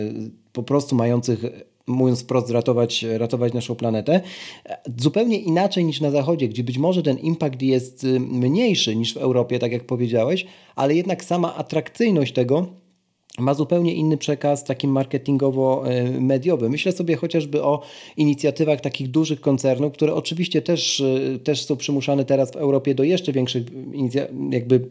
[0.53, 1.45] po prostu mających
[1.91, 4.21] mówiąc wprost, ratować, ratować naszą planetę.
[4.99, 9.17] Zupełnie inaczej niż na Zachodzie, gdzie być może ten impact jest y, mniejszy niż w
[9.17, 12.67] Europie, tak jak powiedziałeś, ale jednak sama atrakcyjność tego
[13.39, 16.69] ma zupełnie inny przekaz, taki marketingowo-mediowy.
[16.69, 17.81] Myślę sobie chociażby o
[18.17, 23.05] inicjatywach takich dużych koncernów, które oczywiście też, y, też są przymuszane teraz w Europie do
[23.05, 23.63] jeszcze większych
[24.51, 24.89] jakby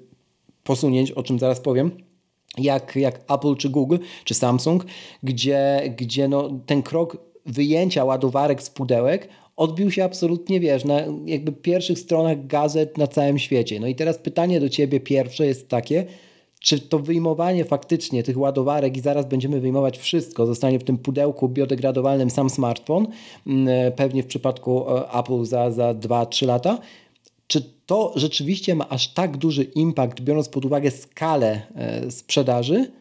[0.63, 2.08] posunięć, o czym zaraz powiem
[2.59, 4.85] jak, jak Apple czy Google czy Samsung,
[5.23, 11.51] gdzie, gdzie no, ten krok wyjęcia ładowarek z pudełek odbił się absolutnie, wiesz, na jakby
[11.51, 13.79] pierwszych stronach gazet na całym świecie.
[13.79, 16.05] No i teraz pytanie do Ciebie pierwsze jest takie,
[16.59, 21.49] czy to wyjmowanie faktycznie tych ładowarek i zaraz będziemy wyjmować wszystko, zostanie w tym pudełku
[21.49, 23.07] biodegradowalnym sam smartfon,
[23.47, 26.79] mm, pewnie w przypadku e, Apple za, za 2-3 lata,
[27.49, 32.91] czy to rzeczywiście ma aż tak duży impact, biorąc pod uwagę skalę e, sprzedaży?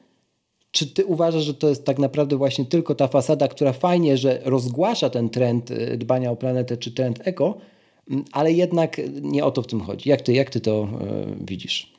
[0.71, 4.41] Czy ty uważasz, że to jest tak naprawdę właśnie tylko ta fasada, która fajnie, że
[4.45, 7.59] rozgłasza ten trend e, dbania o planetę czy trend eko,
[8.33, 10.09] ale jednak nie o to w tym chodzi.
[10.09, 10.89] Jak ty, jak ty to
[11.41, 11.98] widzisz?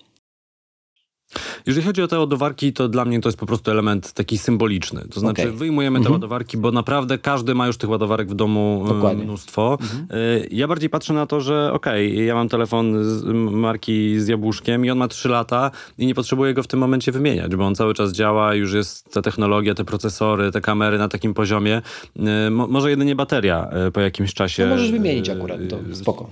[1.65, 5.06] Jeżeli chodzi o te ładowarki, to dla mnie to jest po prostu element taki symboliczny.
[5.12, 5.54] To znaczy okay.
[5.54, 6.13] wyjmujemy te mhm.
[6.13, 9.24] ładowarki, bo naprawdę każdy ma już tych ładowarek w domu e, Dokładnie.
[9.24, 9.78] mnóstwo.
[9.82, 10.08] Mhm.
[10.12, 10.15] E,
[10.52, 14.86] ja bardziej patrzę na to, że okej, okay, ja mam telefon z marki z jabłuszkiem
[14.86, 17.76] i on ma 3 lata i nie potrzebuję go w tym momencie wymieniać, bo on
[17.76, 21.82] cały czas działa, już jest ta technologia, te procesory, te kamery na takim poziomie.
[22.20, 24.63] E, mo może jedynie bateria po jakimś czasie.
[24.63, 26.30] To możesz wymienić akurat, to spoko.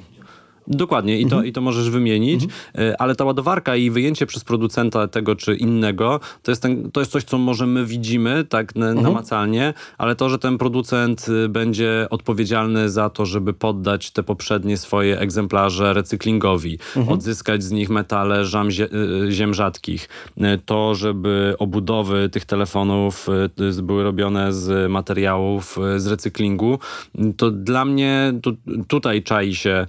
[0.68, 1.46] Dokładnie, i to, mhm.
[1.46, 2.96] i to możesz wymienić, mhm.
[3.00, 7.12] ale ta ładowarka i wyjęcie przez producenta tego czy innego, to jest, ten, to jest
[7.12, 9.02] coś, co może my widzimy tak mhm.
[9.02, 14.78] namacalnie, ale to, że ten producent y, będzie odpowiedzialny za to, żeby poddać te poprzednie
[14.78, 17.18] swoje egzemplarze recyklingowi, mhm.
[17.18, 23.28] odzyskać z nich metale żam, y, ziem rzadkich, y, to, żeby obudowy tych telefonów
[23.84, 26.80] były robione z materiałów z recyklingu,
[27.38, 29.86] to dla mnie tu, tutaj czai się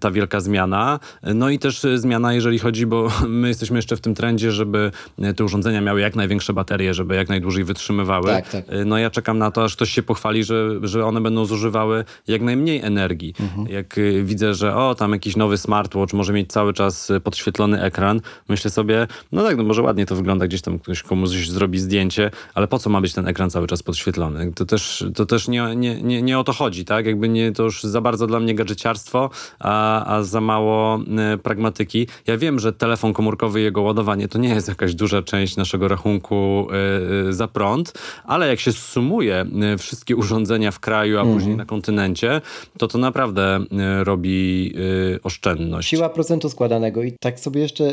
[0.00, 1.00] ta wielka zmiana.
[1.34, 4.90] No i też e, zmiana, jeżeli chodzi, bo my jesteśmy jeszcze w tym trendzie, żeby
[5.18, 8.26] e, te urządzenia miały jak największe baterie, żeby jak najdłużej wytrzymywały.
[8.26, 8.64] Tak, tak.
[8.68, 12.04] E, no ja czekam na to, aż ktoś się pochwali, że, że one będą zużywały
[12.28, 13.34] jak najmniej energii.
[13.40, 13.68] Mhm.
[13.68, 18.70] Jak widzę, że o, tam jakiś nowy smartwatch może mieć cały czas podświetlony ekran, myślę
[18.70, 22.68] sobie, no tak, no może ładnie to wygląda, gdzieś tam ktoś komuś zrobi zdjęcie, ale
[22.68, 24.52] po co ma być ten ekran cały czas podświetlony?
[24.52, 27.06] To też, to też nie, nie, nie, nie o to chodzi, tak?
[27.06, 32.06] Jakby nie, to już za bardzo dla mnie gadżeciarstwo, a, a, za mało e, pragmatyki.
[32.26, 35.88] Ja wiem, że telefon komórkowy i jego ładowanie to nie jest jakaś duża część naszego
[35.88, 37.92] rachunku e, e, za prąd,
[38.24, 39.46] ale jak się sumuje
[39.78, 41.56] wszystkie urządzenia w kraju, a później mhm.
[41.56, 42.40] na kontynencie,
[42.78, 43.60] to to naprawdę
[44.04, 44.74] robi
[45.22, 45.88] oszczędność.
[45.88, 47.92] Siła procentu składanego i tak sobie jeszcze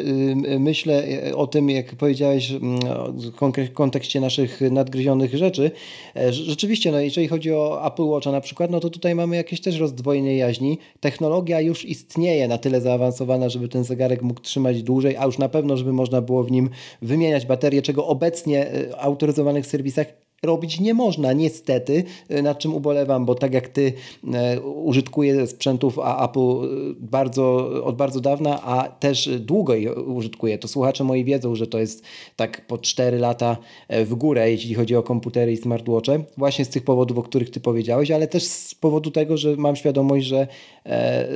[0.59, 1.03] myślę
[1.35, 2.53] o tym, jak powiedziałeś
[3.57, 5.71] w kontekście naszych nadgryzionych rzeczy.
[6.29, 9.79] Rzeczywiście, no jeżeli chodzi o Apple Watcha na przykład, no to tutaj mamy jakieś też
[9.79, 10.77] rozdwojenie jaźni.
[10.99, 15.37] Technologia już istnieje istnieje na tyle zaawansowana, żeby ten zegarek mógł trzymać dłużej, a już
[15.37, 16.69] na pewno, żeby można było w nim
[17.01, 22.75] wymieniać baterię, czego obecnie w e, autoryzowanych serwisach robić nie można, niestety, e, nad czym
[22.75, 23.93] ubolewam, bo tak jak ty
[24.33, 26.65] e, użytkuję sprzętów Apple e,
[26.99, 31.79] bardzo, od bardzo dawna, a też długo je użytkuję, to słuchacze moi wiedzą, że to
[31.79, 32.03] jest
[32.35, 33.57] tak po 4 lata
[33.89, 37.59] w górę, jeśli chodzi o komputery i smartwatche, właśnie z tych powodów, o których ty
[37.59, 40.47] powiedziałeś, ale też z powodu tego, że mam świadomość, że,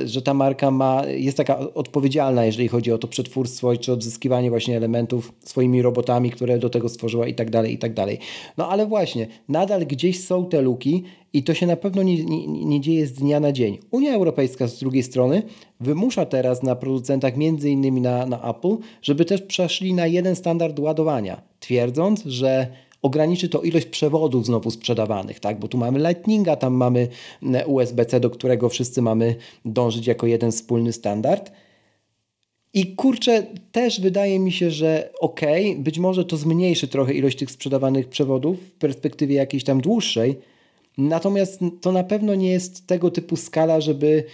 [0.04, 4.76] że ta marka ma, jest taka odpowiedzialna, jeżeli chodzi o to przetwórstwo czy odzyskiwanie właśnie
[4.76, 8.18] elementów swoimi robotami, które do tego stworzyła i tak dalej, i tak dalej.
[8.56, 12.46] No ale właśnie, nadal gdzieś są te luki i to się na pewno nie, nie,
[12.46, 13.78] nie, dzieje z dnia na dzień.
[13.90, 15.42] Unia Europejska z drugiej strony
[15.80, 20.78] wymusza teraz na producentach, między innymi na, na Apple, żeby też przeszli na jeden standard
[20.78, 22.66] ładowania, twierdząc, że
[23.02, 25.58] ograniczy to ilość przewodów znowu sprzedawanych, tak?
[25.58, 27.08] bo tu mamy Lightninga, tam mamy
[27.66, 31.52] USB-C, do którego wszyscy mamy dążyć jako jeden wspólny standard.
[32.74, 37.38] I kurczę, też wydaje mi się, że okej, okay, być może to zmniejszy trochę ilość
[37.38, 40.38] tych sprzedawanych przewodów w perspektywie jakiejś tam dłuższej,
[40.98, 44.24] natomiast to na pewno nie jest tego typu skala, żeby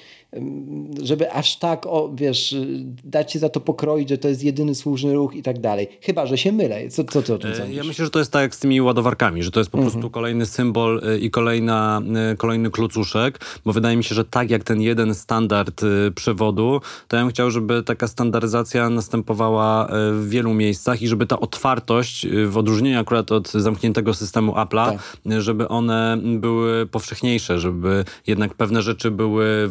[1.02, 2.56] żeby aż tak, o, wiesz,
[3.04, 5.88] dać się za to pokroić, że to jest jedyny słuszny ruch i tak dalej.
[6.00, 6.88] Chyba, że się mylę.
[6.88, 7.76] Co, co ty o tym e, sądzisz?
[7.76, 9.92] Ja myślę, że to jest tak jak z tymi ładowarkami, że to jest po mhm.
[9.92, 14.50] prostu kolejny symbol e, i kolejna, e, kolejny klucuszek, bo wydaje mi się, że tak
[14.50, 15.80] jak ten jeden standard
[16.14, 21.40] przewodu, to ja bym chciał, żeby taka standaryzacja następowała w wielu miejscach i żeby ta
[21.40, 25.42] otwartość, w odróżnieniu akurat od zamkniętego systemu Apple'a, tak.
[25.42, 29.68] żeby one były powszechniejsze, żeby jednak pewne rzeczy były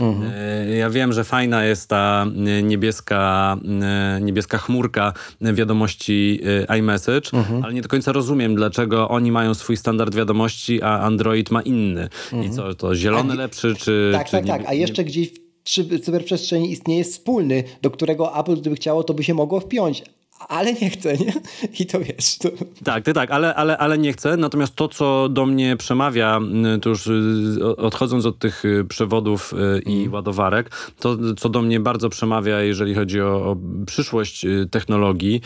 [0.00, 0.30] Mhm.
[0.78, 6.40] Ja wiem, że fajna jest ta e, niebieska, e, niebieska chmurka wiadomości
[6.78, 7.64] iMessage, mhm.
[7.64, 12.08] ale nie do końca rozumiem, dlaczego oni mają swój standard wiadomości, a Android ma inny.
[12.32, 12.44] Mhm.
[12.44, 14.10] I co, to zielony a, lepszy, czy...
[14.12, 14.62] Tak, czy tak, nie, tak.
[14.66, 15.08] A jeszcze nie...
[15.08, 15.30] gdzieś
[15.68, 20.02] w cyberprzestrzeni istnieje wspólny, do którego Apple, gdyby chciało, to by się mogło wpiąć
[20.48, 21.32] ale nie chcę, nie?
[21.80, 22.38] I to wiesz.
[22.38, 22.48] To...
[22.84, 24.36] Tak, ty tak, ale, ale, ale nie chcę.
[24.36, 26.40] Natomiast to, co do mnie przemawia,
[26.82, 30.12] to już y, odchodząc od tych y, przewodów y, i mm.
[30.12, 30.70] ładowarek,
[31.00, 35.40] to, co do mnie bardzo przemawia, jeżeli chodzi o, o przyszłość technologii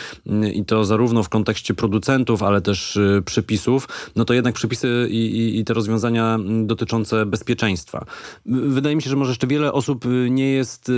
[0.54, 5.58] i to zarówno w kontekście producentów, ale też przepisów, no to jednak przepisy i, i,
[5.58, 8.04] i te rozwiązania dotyczące bezpieczeństwa.
[8.46, 10.92] Wydaje mi się, że może jeszcze wiele osób nie jest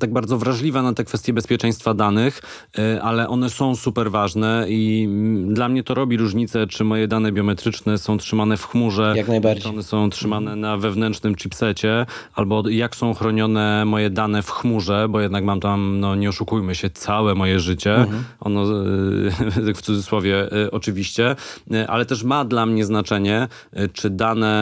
[0.00, 2.42] tak bardzo wrażliwa na te kwestie bezpieczeństwa danych,
[3.02, 7.32] ale one są super ważne i mm, dla mnie to robi różnicę, czy moje dane
[7.32, 9.62] biometryczne są trzymane w chmurze, Jak najbardziej.
[9.62, 15.06] czy one są trzymane na wewnętrznym chipsecie, albo jak są chronione moje dane w chmurze,
[15.08, 18.06] bo jednak mam tam, no nie oszukujmy się, całe moje życie.
[18.40, 21.36] Ono e, w cudzysłowie e, oczywiście,
[21.72, 24.52] e, ale też ma dla mnie znaczenie, e, czy dane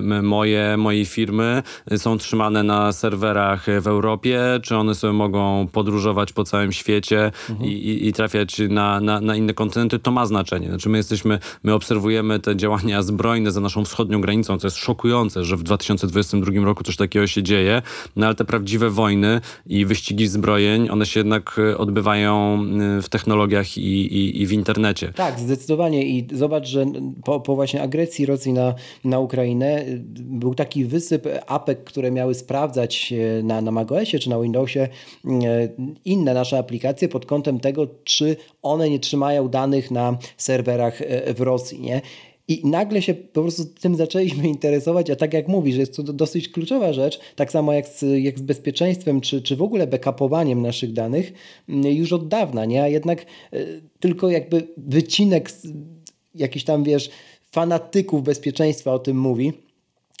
[0.00, 5.68] e, moje, mojej firmy e, są trzymane na serwerach w Europie, czy one sobie mogą
[5.72, 7.21] podróżować po całym świecie
[7.60, 10.68] i, i, i trafiać na, na, na inne kontynenty, to ma znaczenie.
[10.68, 15.44] Znaczy my jesteśmy, my obserwujemy te działania zbrojne za naszą wschodnią granicą, co jest szokujące,
[15.44, 17.82] że w 2022 roku coś takiego się dzieje,
[18.16, 22.64] no ale te prawdziwe wojny i wyścigi zbrojeń, one się jednak e, odbywają
[22.98, 25.12] e, w technologiach i, i, i w internecie.
[25.12, 26.86] Tak, zdecydowanie i zobacz, że
[27.24, 32.34] po, po właśnie agresji Rosji na, na Ukrainę y, był taki wysyp apek, które miały
[32.34, 34.88] sprawdzać na, na macOSie czy na Windowsie
[36.04, 41.40] inne nasze aplikacje pod kątem tego, czy one nie trzymają danych na serwerach y, w
[41.40, 42.00] Rosji, nie?
[42.48, 46.48] I nagle się po prostu tym zaczęliśmy interesować, a tak jak mówisz, jest to dosyć
[46.48, 50.92] kluczowa rzecz, tak samo jak z, jak z bezpieczeństwem, czy, czy w ogóle backupowaniem naszych
[50.92, 51.32] danych
[51.68, 52.82] mm, już od dawna, nie?
[52.82, 55.50] A jednak y, tylko jakby wycinek
[56.34, 57.10] jakiś tam, wiesz,
[57.52, 59.52] fanatyków bezpieczeństwa o tym mówi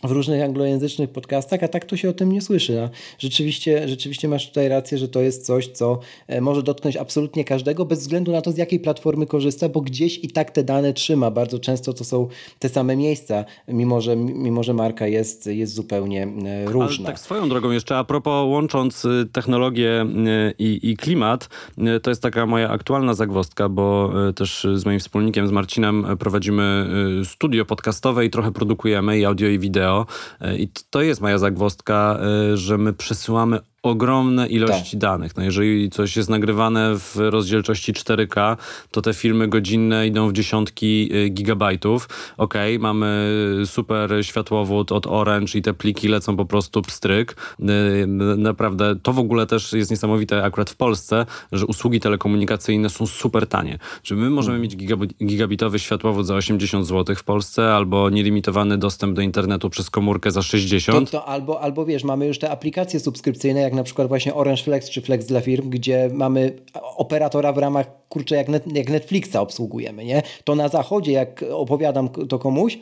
[0.02, 2.82] w różnych anglojęzycznych podcastach, a tak to się o tym nie słyszy.
[2.82, 7.44] A rzeczywiście, rzeczywiście masz tutaj rację, że to jest coś, co e, może dotknąć absolutnie
[7.44, 10.92] każdego, bez względu na to, z jakiej platformy korzysta, bo gdzieś i tak te dane
[10.92, 11.30] trzyma.
[11.30, 16.22] Bardzo często to są te same miejsca, mimo że, mimo że marka jest, jest zupełnie
[16.22, 17.06] e, różna.
[17.06, 22.00] Ale tak swoją drogą jeszcze, a propos łącząc y, technologię y, i, i klimat, y,
[22.00, 26.86] to jest taka moja aktualna zagwozdka, bo też z moim wspólnikiem, z Marcinem prowadzimy
[27.24, 29.91] studio podcastowe i trochę produkujemy i audio i wideo.
[30.00, 32.18] Y, I to jest moja zagwozdka,
[32.52, 35.36] y, że my przesyłamy ogromne ilości danych.
[35.36, 38.56] No jeżeli coś jest nagrywane w rozdzielczości 4K,
[38.90, 42.08] to te filmy godzinne idą w dziesiątki y, gigabajtów.
[42.36, 47.36] Okej, mamy super światłowód od Orange i te pliki lecą po prostu pstryk.
[47.60, 53.06] Y, Naprawdę, to w ogóle też jest niesamowite akurat w Polsce, że usługi telekomunikacyjne są
[53.06, 53.78] super tanie.
[54.02, 59.16] Czy my możemy mieć gigabi- gigabitowy światłowód za 80 zł w Polsce albo nielimitowany dostęp
[59.16, 61.10] do internetu przez komórkę za To, 60?
[61.10, 64.90] to albo, albo wiesz, mamy już te aplikacje subskrypcyjne, jak na przykład właśnie Orange Flex
[64.90, 66.52] czy Flex dla firm, gdzie mamy
[66.96, 70.22] operatora w ramach, kurczę, jak, net, jak Netflixa obsługujemy, nie?
[70.44, 72.78] To na zachodzie, jak opowiadam to komuś,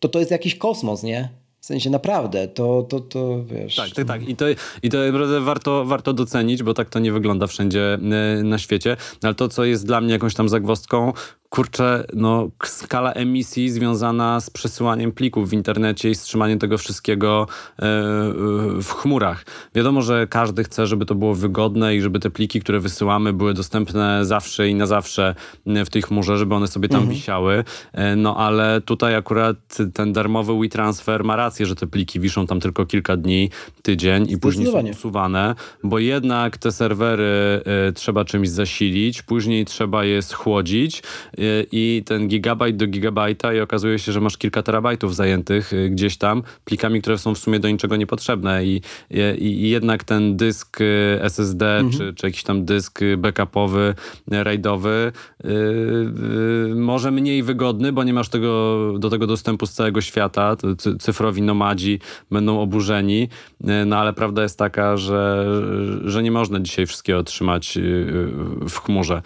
[0.00, 1.28] to to jest jakiś kosmos, nie?
[1.60, 3.76] W sensie naprawdę, to, to, to wiesz...
[3.76, 4.28] Tak, tak, tak.
[4.28, 4.44] I to,
[4.82, 4.98] i to
[5.40, 8.96] warto, warto docenić, bo tak to nie wygląda wszędzie e, na świecie.
[9.22, 11.12] Ale to, co jest dla mnie jakąś tam zagwozdką,
[11.50, 17.82] kurczę, no skala emisji związana z przesyłaniem plików w internecie i strzymaniem tego wszystkiego e,
[18.82, 19.44] w chmurach.
[19.74, 23.54] Wiadomo, że każdy chce, żeby to było wygodne i żeby te pliki, które wysyłamy, były
[23.54, 25.34] dostępne zawsze i na zawsze
[25.66, 27.64] e, w tej chmurze, żeby one sobie tam wisiały.
[27.92, 29.56] E, No ale tutaj akurat
[29.94, 33.50] ten darmowy WeTransfer ma rację, że te pliki wiszą tam tylko kilka dni,
[33.82, 40.04] tydzień i później są usuwane, bo jednak te serwery y, trzeba czymś zasilić, później trzeba
[40.04, 41.02] je schłodzić
[41.72, 46.16] i ten gigabajt do gigabajta i okazuje się, że masz kilka terabajtów zajętych y, gdzieś
[46.16, 50.80] tam plikami, które są w sumie do niczego niepotrzebne i, i, i jednak ten dysk
[50.80, 53.94] y, SSD czy, czy jakiś tam dysk y, backupowy,
[54.32, 55.12] y, raidowy
[55.44, 55.48] y,
[56.70, 60.56] y, może mniej wygodny, bo nie masz tego, do tego dostępu z całego świata.
[61.00, 61.98] Cyfrowi nomadzi
[62.30, 63.28] będą oburzeni,
[63.60, 65.46] y, no ale prawda jest taka, że,
[66.04, 67.80] że nie można dzisiaj wszystkiego trzymać y,
[68.68, 69.22] w chmurze.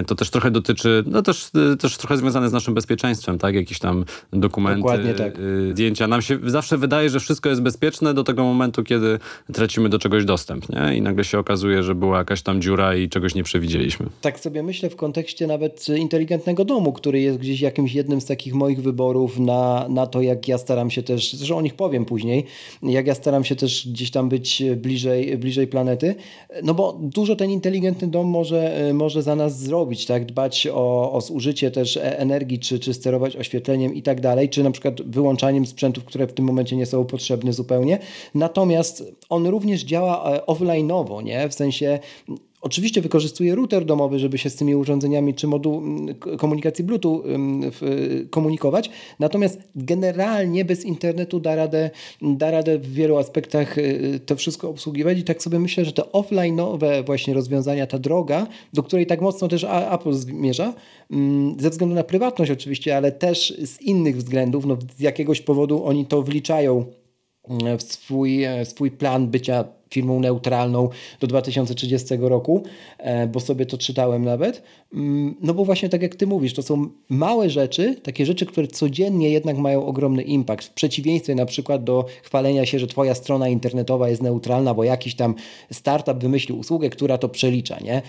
[0.00, 3.54] Y, To też trochę dotyczy, no też, y, też trochę związane z naszym bezpieczeństwem, tak?
[3.54, 5.38] Jakieś tam dokumenty, tak.
[5.38, 6.08] y, zdjęcia.
[6.08, 9.18] Nam się zawsze wydaje, że wszystko jest bezpieczne do tego momentu, kiedy
[9.52, 10.96] tracimy do czegoś dostęp, nie?
[10.96, 14.06] I nagle się okazuje, że była jakaś tam dziura i czegoś nie przewidzieliśmy.
[14.20, 18.54] Tak sobie myślę w kontekście nawet inteligentnego domu, który jest gdzieś jakimś jednym z takich
[18.54, 22.44] moich wyborów na, na to, jak ja staram się też, zresztą o nich powiem później,
[22.82, 26.14] jak ja staram się też gdzieś tam być bliżej, bliżej planety,
[26.62, 31.20] no bo dużo ten inteligentny dom może, może za nas zrobić, tak, dbać o, o
[31.20, 35.66] zużycie też e- energii, czy, czy sterować oświetleniem i tak dalej, czy na przykład wyłączaniem
[35.66, 37.98] sprzętów, które w tym momencie nie są potrzebne zupełnie.
[38.34, 41.98] Natomiast on również działa e, offline'owo, nie, w sensie
[42.64, 47.22] Oczywiście wykorzystuje router domowy, żeby się z tymi urządzeniami czy moduł mm, komunikacji Bluetooth
[47.72, 48.90] w- komunikować.
[49.18, 51.90] Natomiast generalnie bez internetu da radę,
[52.22, 55.18] da radę w wielu aspektach y, to wszystko obsługiwać.
[55.18, 59.48] I tak sobie myślę, że te offline'owe właśnie rozwiązania, ta droga, do której tak mocno
[59.48, 60.74] też Apple zmierza,
[61.12, 65.84] ym, ze względu na prywatność oczywiście, ale też z innych względów, no z jakiegoś powodu
[65.84, 66.84] oni to wliczają
[67.78, 69.64] w swój, e, swój plan bycia
[69.94, 70.88] firmą neutralną
[71.20, 72.62] do 2030 roku,
[72.98, 74.62] e, bo sobie to czytałem nawet.
[74.94, 78.66] Mm, no bo właśnie tak jak ty mówisz, to są małe rzeczy, takie rzeczy, które
[78.66, 80.68] codziennie jednak mają ogromny impact.
[80.68, 85.14] W przeciwieństwie na przykład do chwalenia się, że twoja strona internetowa jest neutralna, bo jakiś
[85.14, 85.34] tam
[85.72, 88.02] startup wymyślił usługę, która to przelicza, nie?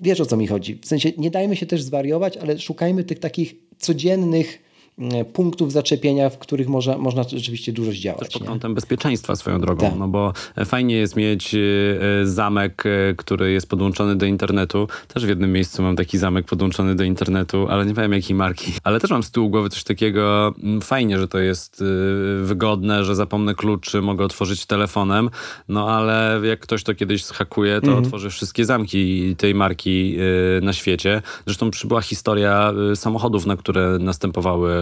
[0.00, 0.78] Wiesz o co mi chodzi.
[0.82, 4.71] W sensie nie dajmy się też zwariować, ale szukajmy tych takich codziennych
[5.32, 8.20] punktów zaczepienia, w których można, można rzeczywiście dużo zdziałać.
[8.20, 8.74] Też pod kątem nie?
[8.74, 9.98] bezpieczeństwa swoją drogą, tak.
[9.98, 10.32] no bo
[10.64, 11.58] fajnie jest mieć e,
[12.24, 14.88] zamek, e, który jest podłączony do internetu.
[15.14, 18.72] Też w jednym miejscu mam taki zamek podłączony do internetu, ale nie wiem jakiej marki.
[18.84, 21.84] Ale też mam z tyłu głowy coś takiego, mm, fajnie, że to jest
[22.42, 25.30] wygodne, że zapomnę kluczy, mogę otworzyć telefonem,
[25.68, 28.04] no ale jak ktoś to kiedyś zhakuje, to mhm.
[28.04, 30.16] otworzy wszystkie zamki tej marki
[30.62, 31.22] na świecie.
[31.46, 34.81] Zresztą przybyła historia samochodów, na które następowały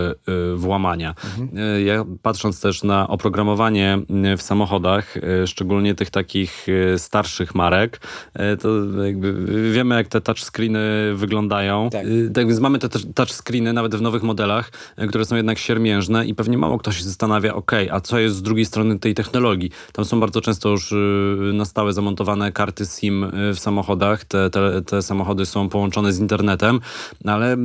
[0.56, 1.14] włamania.
[1.38, 1.86] Mhm.
[1.86, 3.98] Ja patrząc też na oprogramowanie
[4.32, 8.00] y, w samochodach, y, szczególnie tych takich starszych marek,
[8.60, 8.68] to
[9.04, 9.32] jakby
[9.72, 10.80] wiemy jak te touchscreeny
[11.14, 11.90] wyglądają.
[11.90, 12.06] Tak.
[12.34, 14.70] tak więc mamy te touchscreeny nawet w nowych modelach,
[15.08, 18.42] które są jednak siermiężne i pewnie mało ktoś się zastanawia, ok, a co jest z
[18.42, 19.70] drugiej strony tej technologii?
[19.92, 20.94] Tam są bardzo często już
[21.52, 24.24] na stałe zamontowane karty SIM w samochodach.
[24.24, 26.80] Te, te, te samochody są połączone z internetem,
[27.24, 27.56] ale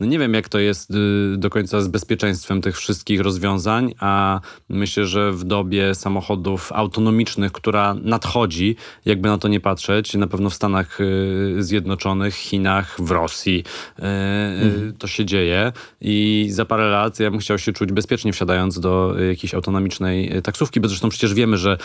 [0.00, 0.92] no nie wiem jak to jest
[1.36, 7.94] do końca z bezpieczeństwem tych wszystkich rozwiązań, a myślę, że w dobie samochodów autonomicznych, która
[7.94, 13.64] nadchodzi, jakby na to nie patrzeć, na pewno w Stanach y, Zjednoczonych, Chinach, w Rosji
[13.98, 14.94] y, y, mhm.
[14.98, 19.14] to się dzieje i za parę lat ja bym chciał się czuć bezpiecznie wsiadając do
[19.28, 21.78] jakiejś autonomicznej taksówki, bo zresztą przecież wiemy, że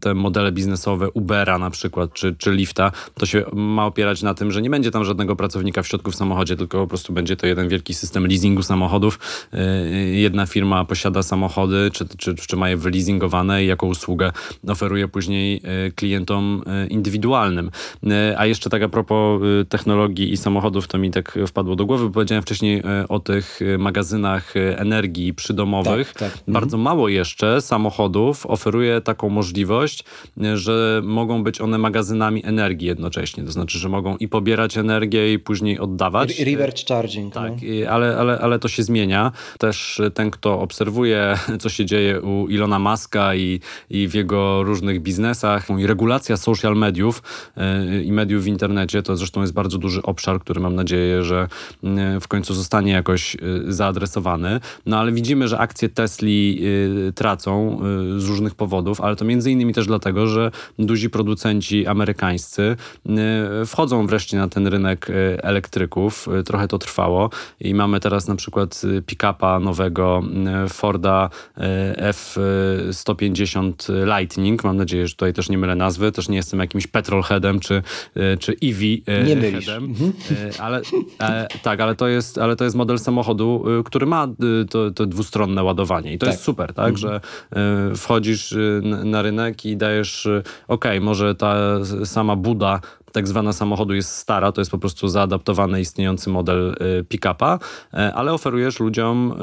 [0.00, 4.52] te modele biznesowe Ubera na przykład, czy, czy Lifta, to się ma opierać na tym,
[4.52, 7.46] że nie będzie tam żadnego pracownika w środku w samochodzie, tylko po prostu będzie to
[7.46, 9.18] jeden wielki system leasingu samochodów,
[10.12, 14.32] jedna firma posiada samochody, czy, czy, czy ma je wyleasingowane i jako usługę
[14.68, 17.70] oferuje później y, klientom y, indywidualnym.
[18.36, 22.42] A jeszcze tak a propos technologii i samochodów, to mi tak wpadło do głowy, powiedziałem
[22.42, 26.12] wcześniej o tych magazynach energii przydomowych.
[26.12, 26.42] Tak, tak.
[26.48, 26.82] Bardzo mhm.
[26.82, 30.04] mało jeszcze samochodów oferuje taką możliwość,
[30.54, 33.44] że mogą być one magazynami energii jednocześnie.
[33.44, 36.40] To znaczy, że mogą i pobierać energię i później oddawać.
[36.40, 37.34] Reverse charging.
[37.34, 37.90] Tak, no.
[37.90, 39.19] ale, ale, ale to się zmienia.
[39.58, 43.60] Też ten, kto obserwuje, co się dzieje u Ilona Maska i,
[43.90, 47.22] i w jego różnych biznesach, i regulacja social mediów
[47.56, 51.48] yy, i mediów w internecie, to zresztą jest bardzo duży obszar, który mam nadzieję, że
[51.82, 54.60] yy, w końcu zostanie jakoś yy, zaadresowany.
[54.86, 56.62] No ale widzimy, że akcje Tesli
[57.14, 57.80] tracą
[58.16, 62.76] z różnych powodów, ale to między innymi też dlatego, że duzi producenci amerykańscy
[63.66, 65.06] wchodzą wreszcie na ten rynek
[65.42, 66.28] elektryków.
[66.44, 70.22] Trochę to trwało i mamy teraz na przykład pick-upa nowego
[70.64, 73.72] e, Forda e, F-150
[74.18, 74.64] Lightning.
[74.64, 76.12] Mam nadzieję, że tutaj też nie mylę nazwy.
[76.12, 77.82] Też nie jestem jakimś petrolheadem czy,
[78.16, 78.80] e, czy EV
[79.26, 79.84] nie headem.
[79.84, 80.12] Mhm.
[80.58, 80.82] Ale,
[81.62, 84.28] tak, ale to, jest, ale to jest model samochodu, który ma
[84.70, 86.14] to, to dwustronne ładowanie.
[86.14, 86.34] I to tak.
[86.34, 86.96] jest super, tak, mhm.
[86.96, 87.20] że
[87.96, 90.28] wchodzisz na rynek i dajesz,
[90.68, 91.54] ok, może ta
[92.04, 92.80] sama buda
[93.12, 97.58] tak zwana samochodu jest stara, to jest po prostu zaadaptowany istniejący model y, pick-upa,
[97.94, 99.34] e, ale oferujesz ludziom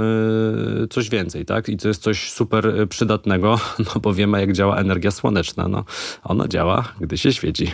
[0.84, 1.70] y, coś więcej, tak?
[1.70, 3.60] I to jest coś super y, przydatnego,
[3.96, 5.68] no bo wiemy jak działa energia słoneczna.
[5.68, 5.84] No,
[6.24, 7.72] ona działa, gdy się świeci.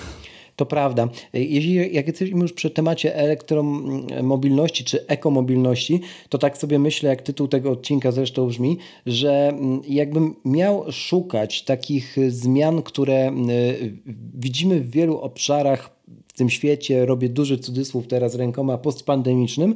[0.56, 1.10] To prawda.
[1.34, 7.48] Jeśli jak jesteśmy już przy temacie elektromobilności czy ekomobilności, to tak sobie myślę, jak tytuł
[7.48, 13.98] tego odcinka zresztą brzmi, że mm, jakbym miał szukać takich zmian, które y,
[14.36, 15.90] widzimy w wielu obszarach
[16.28, 19.76] w tym świecie, robię duży cudzysłów teraz rękoma postpandemicznym,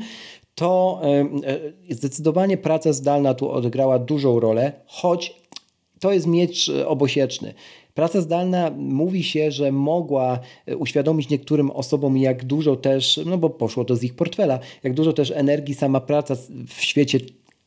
[0.56, 5.36] to y, y, zdecydowanie praca zdalna tu odegrała dużą rolę, choć
[6.00, 7.54] to jest miecz obosieczny.
[7.98, 13.50] Praca zdalna mówi się, że mogła e, uświadomić niektórym osobom, jak dużo też, no bo
[13.50, 16.36] poszło to z ich portfela, jak dużo też energii sama praca
[16.68, 17.20] w świecie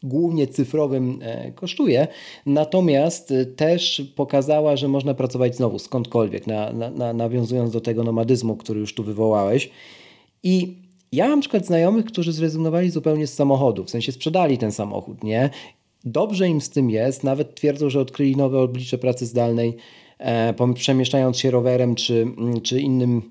[0.02, 2.08] głównie cyfrowym e, kosztuje,
[2.46, 8.56] natomiast e, też pokazała, że można pracować znowu skądkolwiek, na, na, nawiązując do tego nomadyzmu,
[8.56, 9.70] który już tu wywołałeś.
[10.42, 10.76] I
[11.12, 15.24] ja mam na przykład znajomych, którzy zrezygnowali zupełnie z samochodu, w sensie sprzedali ten samochód,
[15.24, 15.50] nie?
[16.04, 19.76] Dobrze im z tym jest, nawet twierdzą, że odkryli nowe oblicze pracy zdalnej
[20.74, 23.22] przemieszczając się rowerem czy, mm, czy innym,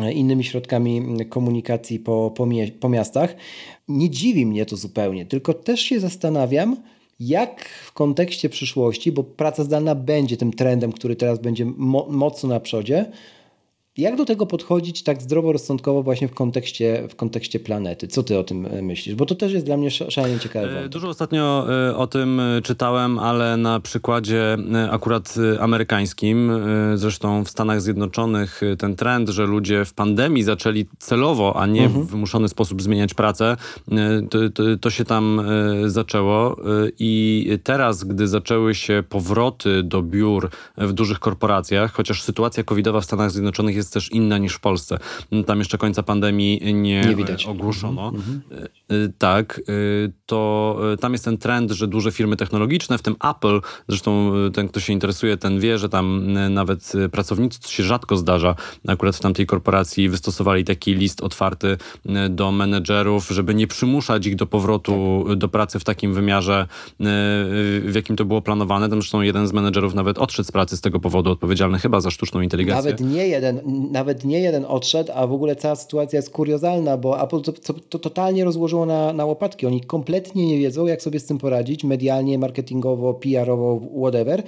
[0.00, 2.48] e, innymi środkami komunikacji po, po,
[2.80, 3.36] po miastach.
[3.88, 6.76] Nie dziwi mnie to zupełnie, tylko też się zastanawiam,
[7.20, 12.48] jak w kontekście przyszłości, bo praca zdalna będzie tym trendem, który teraz będzie mo mocno
[12.48, 13.06] na przodzie,
[13.96, 18.08] Jak do tego podchodzić tak zdroworozsądkowo właśnie w kontekście, w kontekście planety?
[18.08, 19.14] Co ty o tym e, myślisz?
[19.14, 20.84] Bo to też jest dla mnie szalenie ciekawe.
[20.84, 24.56] E, dużo ostatnio e, o tym czytałem, ale na przykładzie
[24.90, 26.52] akurat amerykańskim.
[26.94, 32.06] Zresztą w Stanach Zjednoczonych ten trend, że ludzie w pandemii zaczęli celowo, a nie mhm.
[32.06, 33.56] w wymuszony sposób zmieniać pracę,
[34.30, 35.42] to, to, to się tam
[35.86, 36.56] zaczęło.
[36.98, 43.04] I teraz, gdy zaczęły się powroty do biur w dużych korporacjach, chociaż sytuacja covidowa w
[43.04, 44.98] Stanach Zjednoczonych jest jest też inna niż w Polsce.
[45.46, 47.46] Tam jeszcze końca pandemii nie, nie widać.
[47.46, 48.08] ogłoszono.
[48.08, 48.42] Mhm.
[48.50, 49.12] mhm.
[49.18, 49.60] Tak,
[50.26, 54.80] to tam jest ten trend, że duże firmy technologiczne, w tym Apple, zresztą ten, kto
[54.80, 58.54] się interesuje, ten wie, że tam nawet pracownicy, co się rzadko zdarza,
[58.88, 61.76] akurat w tamtej korporacji wystosowali taki list otwarty
[62.30, 65.38] do menedżerów, żeby nie przymuszać ich do powrotu tak.
[65.38, 66.66] do pracy w takim wymiarze,
[67.80, 68.88] w jakim to było planowane.
[68.88, 72.10] Tam zresztą jeden z menedżerów nawet odszedł z pracy z tego powodu, odpowiedzialny chyba za
[72.10, 72.92] sztuczną inteligencję.
[72.92, 77.22] Nawet nie jeden, nawet nie jeden odszedł, a w ogóle cała sytuacja jest kuriozalna, bo
[77.22, 79.66] Apple to, to, to, totalnie rozłożyło na, na łopatki.
[79.66, 84.42] Oni kompletnie nie wiedzą, jak sobie z tym poradzić, medialnie, marketingowo, PR-owo, whatever,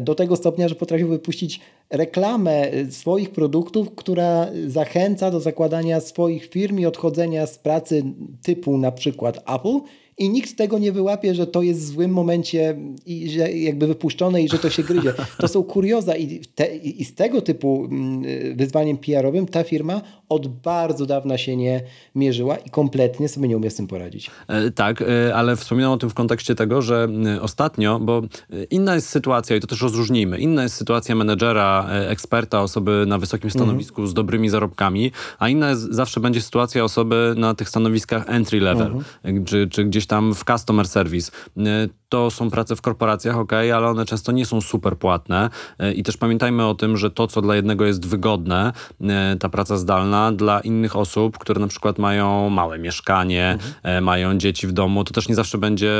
[0.00, 1.60] do tego stopnia, że potrafią wypuścić
[1.90, 8.04] reklamę swoich produktów, która zachęca do zakładania swoich firm i odchodzenia z pracy
[8.42, 9.80] typu na przykład Apple
[10.20, 14.42] i nikt tego nie wyłapie, że to jest w złym momencie i że jakby wypuszczone
[14.42, 15.12] i że to się gryzie.
[15.38, 20.48] To są kurioza i, te, i z tego typu mm, wyzwaniem PR-owym ta firma od
[20.48, 21.82] bardzo dawna się nie
[22.14, 24.30] mierzyła i kompletnie sobie nie umie z tym poradzić.
[24.48, 28.22] E, tak, e, ale wspominam o tym w kontekście tego, że e, ostatnio, bo
[28.70, 33.46] inna jest sytuacja i to też rozróżnijmy, inna jest sytuacja menedżera, eksperta, osoby na wysokim
[33.46, 33.64] mhm.
[33.64, 38.60] stanowisku z dobrymi zarobkami, a inna jest, zawsze będzie sytuacja osoby na tych stanowiskach entry
[38.60, 38.92] level,
[39.24, 39.44] mhm.
[39.44, 41.32] czy, czy gdzieś tam w customer service.
[41.58, 41.62] E,
[42.08, 46.02] to są prace w korporacjach, ok, ale one często nie są super płatne e, i
[46.02, 50.32] też pamiętajmy o tym, że to, co dla jednego jest wygodne, e, ta praca zdalna,
[50.32, 54.04] dla innych osób, które na przykład mają małe mieszkanie, mhm.
[54.04, 55.92] mają dzieci w domu, to też nie zawsze będzie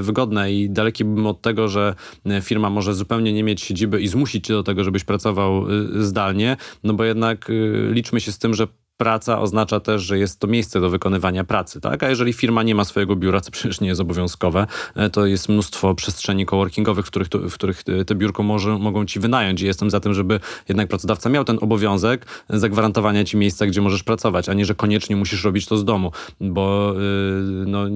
[0.00, 1.94] wygodne i daleki bym od tego, że
[2.42, 6.94] firma może zupełnie nie mieć siedziby i zmusić cię do tego, żebyś pracował zdalnie, no
[6.94, 7.50] bo jednak
[7.90, 8.66] liczmy się z tym, że
[9.00, 12.02] praca oznacza też, że jest to miejsce do wykonywania pracy, tak?
[12.02, 15.48] A jeżeli firma nie ma swojego biura, co przecież nie jest obowiązkowe, e, to jest
[15.48, 19.90] mnóstwo przestrzeni coworkingowych, w których, w których te biurko może, mogą ci wynająć i jestem
[19.90, 24.54] za tym, żeby jednak pracodawca miał ten obowiązek zagwarantowania ci miejsca, gdzie możesz pracować, a
[24.54, 27.88] nie, że koniecznie musisz robić to z domu, bo yy, no,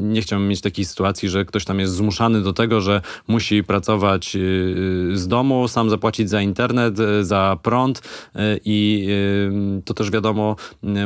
[0.00, 4.34] nie chciałbym mieć takiej sytuacji, że ktoś tam jest zmuszany do tego, że musi pracować
[4.34, 4.40] yy,
[5.14, 8.02] z domu, sam zapłacić za internet, za prąd
[8.64, 9.08] i
[9.84, 10.56] to też wiadomo, wiadomo,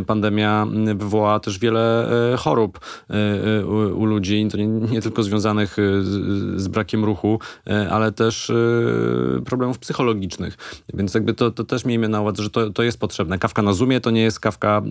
[0.06, 2.80] pandemia wywołała też wiele e, chorób
[3.10, 7.40] e, e, u, ludzi, to nie, nie tylko związanych z, z, brakiem ruchu,
[7.90, 8.52] ale też
[9.44, 10.84] problemów psychologicznych.
[10.94, 13.38] Więc jakby to, to też miejmy na uwadze, że to, to jest potrzebne.
[13.38, 14.82] Kawka na Zoomie to nie jest kawka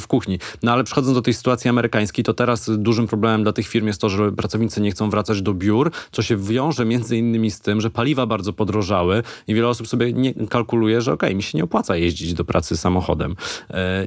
[0.00, 0.38] w kuchni.
[0.62, 4.00] No ale przechodząc do tej sytuacji amerykańskiej, to teraz dużym problemem dla tych firm jest
[4.00, 7.80] to, że pracownicy nie chcą wracać do biur, co się wiąże między innymi z tym,
[7.80, 11.58] że paliwa bardzo podrożały i wiele osób sobie nie kalkuluje, że okej, okay, mi się
[11.58, 13.36] nie opłaca jeździć do pracy samochodem.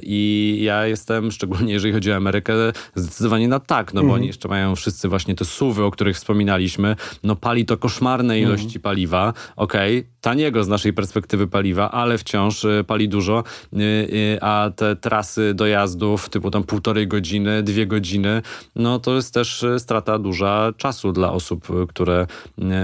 [0.02, 2.52] I ja jestem, szczególnie jeżeli chodzi o Amerykę,
[2.94, 4.20] zdecydowanie na tak, no bo mhm.
[4.20, 6.96] oni jeszcze mają wszyscy właśnie te suwy, o których wspominaliśmy.
[7.24, 8.48] No pali to koszmarne mhm.
[8.48, 9.32] ilości paliwa.
[9.56, 14.70] Okej, okay, taniego z naszej perspektywy paliwa, ale wciąż y, pali dużo, y, y, a
[14.76, 18.42] te trasy dojazdów typu tam półtorej godziny, dwie godziny,
[18.76, 22.26] no to jest też strata duża czasu dla osób, które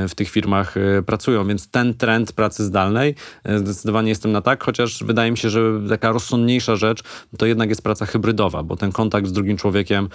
[0.09, 0.75] w tych firmach
[1.07, 3.15] pracują, więc ten trend pracy zdalnej
[3.57, 7.03] zdecydowanie jestem na tak, chociaż wydaje mi się, że taka rozsądniejsza rzecz
[7.39, 10.09] to jednak jest praca hybrydowa, bo ten kontakt z drugim człowiekiem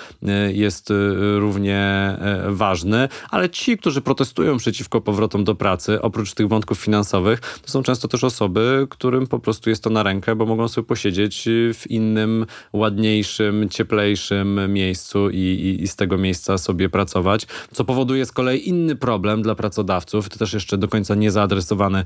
[0.53, 0.93] jest
[1.35, 7.71] równie ważny, ale ci, którzy protestują przeciwko powrotom do pracy, oprócz tych wątków finansowych, to
[7.71, 11.49] są często też osoby, którym po prostu jest to na rękę, bo mogą sobie posiedzieć
[11.73, 18.25] w innym, ładniejszym, cieplejszym miejscu i, i, i z tego miejsca sobie pracować, co powoduje
[18.25, 22.05] z kolei inny problem dla pracodawców, to też jeszcze do końca nie zaadresowany e,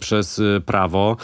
[0.00, 1.16] przez prawo,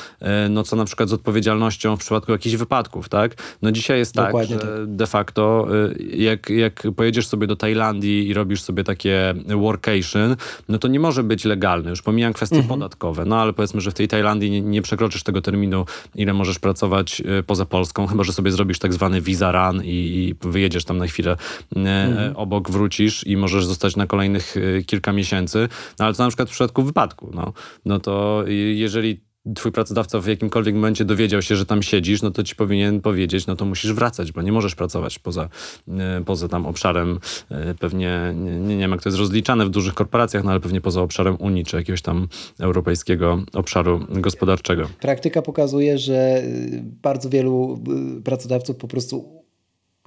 [0.51, 3.35] no co na przykład z odpowiedzialnością w przypadku jakichś wypadków, tak?
[3.63, 7.57] No dzisiaj jest tak, Dokładnie tak, że de facto e, jak, jak pojedziesz sobie do
[7.57, 10.37] Tajlandii i robisz sobie takie workation,
[10.69, 11.91] no to nie może być legalny.
[11.91, 13.25] Już pomijam kwestię mhm podatkowe.
[13.25, 17.21] No ale powiedzmy, że w tej Tajlandii nie, nie, przekroczysz tego terminu, ile możesz pracować
[17.21, 20.99] e, poza Polską, chyba że sobie zrobisz tak zwany visa run i, i wyjedziesz tam
[20.99, 21.37] na chwilę
[21.77, 22.37] e, mhm.
[22.37, 24.55] obok, wrócisz i możesz zostać na kolejnych
[24.87, 25.69] kilka miesięcy.
[25.99, 27.53] No ale to na przykład w przypadku wypadku, no,
[27.85, 29.21] no to jeżeli
[29.55, 33.47] twój pracodawca w jakimkolwiek momencie dowiedział się, że tam siedzisz, no to ci powinien powiedzieć,
[33.47, 35.49] no to musisz wracać, bo nie możesz pracować poza,
[35.89, 37.19] e, poza tam obszarem,
[37.51, 40.81] e, pewnie, nie, nie wiem jak to jest rozliczane w dużych korporacjach, no ale pewnie
[40.81, 42.29] poza obszarem Unii, czy jakiegoś tam
[42.61, 44.89] europejskiego obszaru gospodarczego.
[45.01, 47.79] Praktyka pokazuje, że y, bardzo wielu
[48.25, 49.37] pracodawców po prostu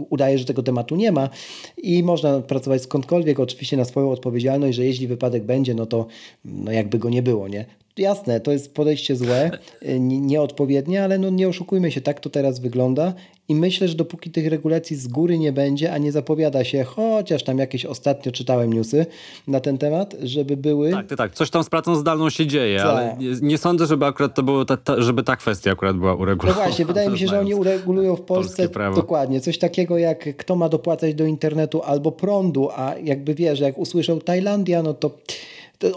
[0.09, 1.29] udaje, że tego tematu nie ma
[1.77, 6.07] i można pracować skądkolwiek, oczywiście na swoją odpowiedzialność, że jeśli wypadek będzie, no to
[6.45, 7.65] no jakby go nie było, nie?
[7.99, 9.51] Jasne, to jest podejście złe,
[9.83, 13.13] y, nieodpowiednie, ale no nie oszukujmy się, tak to teraz wygląda
[13.49, 17.43] i myślę, że dopóki tych regulacji z góry nie będzie, a nie zapowiada się, chociaż
[17.43, 19.05] tam jakieś ostatnio czytałem newsy
[19.47, 20.91] na ten temat, żeby były...
[20.91, 22.87] Tak, tak, coś tam z pracą zdalną się dzieje, Tak.
[22.87, 26.17] ale nie, sądzę, żeby akurat to było, ta, ta, żeby ta kwestia akurat była No
[26.17, 26.65] uregulowana.
[26.65, 30.69] właśnie, wydaje mi się, że oni uregulują w Polsce dokładnie coś takiego jak kto ma
[30.69, 35.11] dopłacać do internetu albo prądu, a jakby wiesz, że jak usłyszą Tajlandia, no to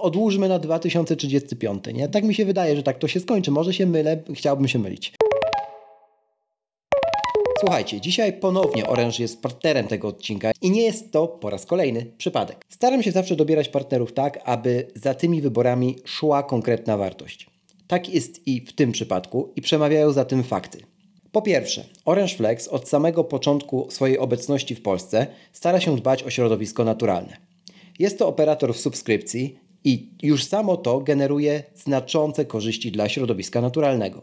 [0.01, 2.09] odłóżmy na 2035, nie?
[2.09, 3.51] Tak mi się wydaje, że tak to się skończy.
[3.51, 5.13] Może się mylę, chciałbym się mylić.
[7.61, 12.07] Słuchajcie, dzisiaj ponownie Orange jest partnerem tego odcinka i nie jest to po raz kolejny
[12.19, 12.65] przypadek.
[12.69, 17.47] Staram się zawsze dobierać partnerów tak, aby za tymi wyborami szła konkretna wartość.
[17.87, 20.79] Tak jest i w tym przypadku i przemawiają za tym fakty.
[21.33, 26.31] Po pierwsze, Orange Flex od samego początku swojej obecności w Polsce stara się dbać o
[26.31, 27.37] środowisko naturalne.
[27.99, 34.23] Jest to operator w subskrypcji i już samo to generuje znaczące korzyści dla środowiska naturalnego.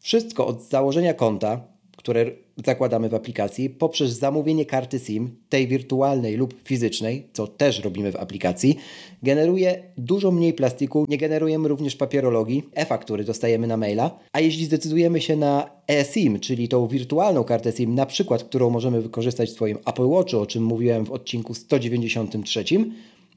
[0.00, 1.60] Wszystko od założenia konta,
[1.96, 2.26] które
[2.66, 8.16] zakładamy w aplikacji, poprzez zamówienie karty SIM, tej wirtualnej lub fizycznej, co też robimy w
[8.16, 8.76] aplikacji,
[9.22, 15.20] generuje dużo mniej plastiku, nie generujemy również papierologii, e-faktury dostajemy na maila, a jeśli zdecydujemy
[15.20, 19.78] się na eSIM, czyli tą wirtualną kartę SIM, na przykład, którą możemy wykorzystać w swoim
[19.86, 22.64] Apple Watchu, o czym mówiłem w odcinku 193,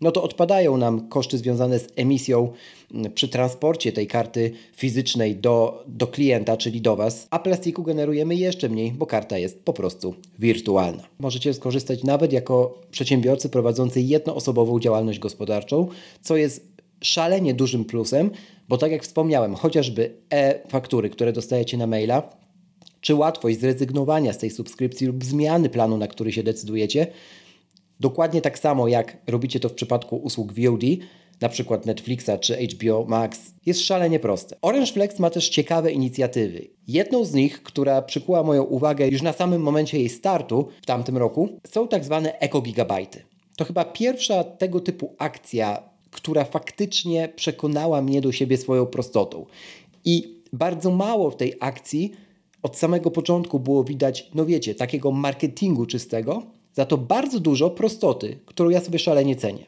[0.02, 2.52] no to odpadają nam koszty związane z emisją
[2.93, 8.36] mm, przy transporcie tej karty fizycznej do, do klienta, czyli do Was, a plastiku generujemy
[8.36, 11.04] jeszcze mniej, bo karta jest po prostu wirtualna.
[11.20, 15.88] Możecie skorzystać nawet jako przedsiębiorcy prowadzący jednoosobową działalność gospodarczą,
[16.22, 16.72] co jest
[17.02, 18.32] szalenie dużym plusem,
[18.70, 22.30] bo tak jak wspomniałem, chociażby e-faktury, które dostajecie na maila,
[23.02, 27.08] czy łatwość zrezygnowania z tej subskrypcji lub zmiany planu, na który się decydujecie,
[28.02, 30.84] Dokładnie tak samo jak robicie to w przypadku usług VOD,
[31.41, 34.56] na przykład Netflixa czy HBO Max, jest szalenie proste.
[34.62, 36.68] Orange Flex ma też ciekawe inicjatywy.
[36.88, 41.18] Jedną z nich, która przykuła moją uwagę już na samym momencie jej startu w tamtym
[41.18, 43.24] roku, są tak zwane ekogigabajty.
[43.58, 49.45] To chyba pierwsza tego typu akcja, która faktycznie przekonała mnie do siebie swoją prostotą.
[50.06, 52.12] I bardzo mało w tej akcji
[52.64, 56.43] od samego początku było widać, no wiecie, takiego marketingu czystego,
[56.74, 59.65] za to bardzo dużo prostoty, którą ja sobie szalenie cenię.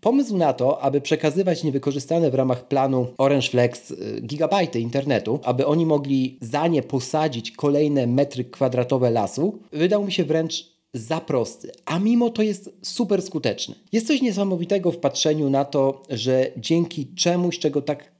[0.00, 5.66] Pomysł na to, aby przekazywać niewykorzystane w ramach planu Orange Flex y, gigabajty internetu, aby
[5.66, 11.72] oni mogli za nie posadzić kolejne metry kwadratowe lasu, wydał mi się wręcz za prosty,
[11.84, 13.74] a mimo to jest super skuteczny.
[13.92, 18.12] Jest coś niesamowitego w patrzeniu na to, że dzięki czemuś, czego tak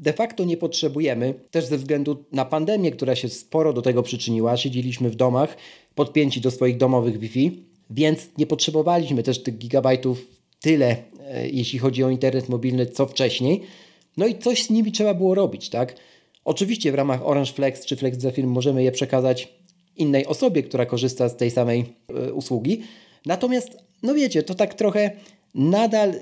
[0.00, 4.56] de facto nie potrzebujemy, też ze względu na pandemię, która się sporo do tego przyczyniła,
[4.56, 5.56] siedzieliśmy w domach
[5.94, 10.26] podpięci do swoich domowych Wi-Fi, więc nie potrzebowaliśmy też tych gigabajtów
[10.60, 13.60] tyle, e, jeśli chodzi o internet mobilny, co wcześniej.
[14.16, 15.96] No i coś z nimi trzeba było robić, tak?
[16.44, 19.48] Oczywiście w ramach Orange Flex czy Flex firm możemy je przekazać
[19.96, 22.82] innej osobie, która korzysta z tej samej e, usługi.
[23.26, 25.10] Natomiast, no wiecie, to tak trochę
[25.54, 26.18] nadal e,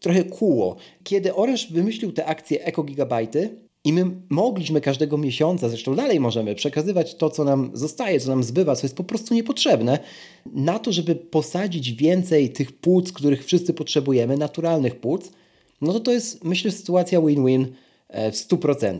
[0.00, 0.76] trochę kóło.
[1.04, 3.50] Kiedy Orange wymyślił te akcje Eko Gigabajty,
[3.84, 8.44] i my mogliśmy każdego miesiąca, zresztą dalej możemy, przekazywać to, co nam zostaje, co nam
[8.44, 9.98] zbywa, co jest po prostu niepotrzebne,
[10.46, 15.32] na to, żeby posadzić więcej tych płuc, których wszyscy potrzebujemy, naturalnych płuc,
[15.80, 17.66] no to to jest, myślę, sytuacja win-win
[18.08, 18.98] e, w 100%.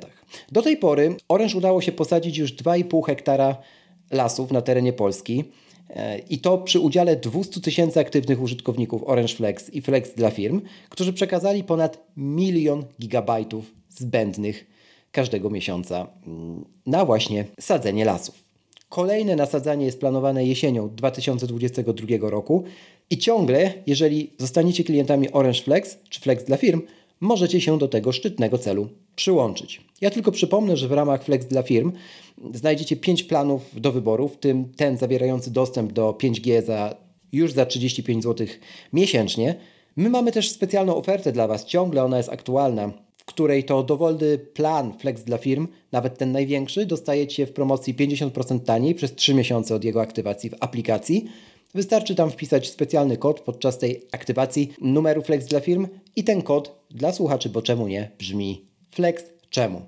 [0.52, 3.56] Do tej pory Orange udało się posadzić już 2,5 hektara
[4.10, 5.44] lasów na terenie Polski.
[5.90, 10.60] E, I to przy udziale 200 tysięcy aktywnych użytkowników Orange Flex i Flex dla firm,
[10.88, 14.66] którzy przekazali ponad milion gigabajtów zbędnych
[15.12, 18.34] każdego miesiąca mm, na właśnie sadzenie lasów.
[18.88, 22.64] Kolejne nasadzanie jest planowane jesienią 2022 roku
[23.10, 26.82] i ciągle, jeżeli zostaniecie klientami Orange Flex czy Flex dla firm,
[27.20, 29.80] możecie się do tego szczytnego celu przyłączyć.
[30.00, 31.92] Ja tylko przypomnę, że w ramach Flex dla firm
[32.54, 36.94] znajdziecie 5 planów do wyboru, w tym ten zawierający dostęp do 5G za,
[37.32, 38.46] już za 35 zł
[38.92, 39.54] miesięcznie.
[39.96, 44.38] My mamy też specjalną ofertę dla Was, ciągle ona jest aktualna, w której to dowolny
[44.38, 49.74] plan Flex dla firm, nawet ten największy, dostajecie w promocji 50% taniej przez 3 miesiące
[49.74, 51.24] od jego aktywacji w aplikacji.
[51.74, 56.84] Wystarczy tam wpisać specjalny kod podczas tej aktywacji numeru Flex dla firm i ten kod
[56.90, 59.82] dla słuchaczy, bo czemu nie, brzmi Flex czemu.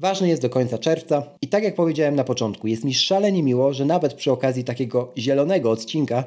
[0.00, 3.72] Ważny jest do końca czerwca i tak jak powiedziałem na początku, jest mi szalenie miło,
[3.72, 6.24] że nawet przy okazji takiego zielonego odcinka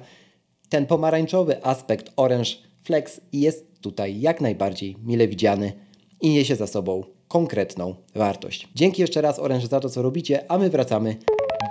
[0.69, 2.51] ten pomarańczowy aspekt Orange
[2.83, 5.86] Flex jest tutaj jak najbardziej mile widziany
[6.21, 8.67] i niesie za sobą konkretną wartość.
[8.75, 11.15] Dzięki jeszcze raz Orange za to, co robicie, a my wracamy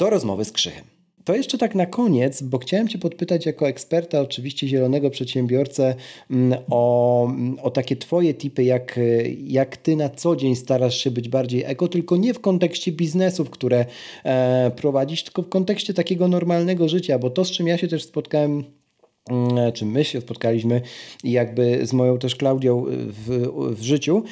[0.01, 0.85] do rozmowy z Krzychem.
[1.27, 5.95] To jeszcze tak na koniec, bo chciałem Cię podpytać jako eksperta, oczywiście zielonego przedsiębiorcę,
[6.31, 7.31] mm, o,
[7.63, 9.01] o takie Twoje tipy, jak,
[9.47, 13.51] jak Ty na co dzień starasz się być bardziej eko, tylko nie w kontekście biznesów,
[13.51, 13.87] które
[14.25, 18.05] e, prowadzisz, tylko w kontekście takiego normalnego życia, bo to, z czym ja się też
[18.05, 18.65] spotkałem mm,
[19.75, 20.81] czy my się spotkaliśmy
[21.25, 24.23] jakby z moją też Klaudią w, w życiu,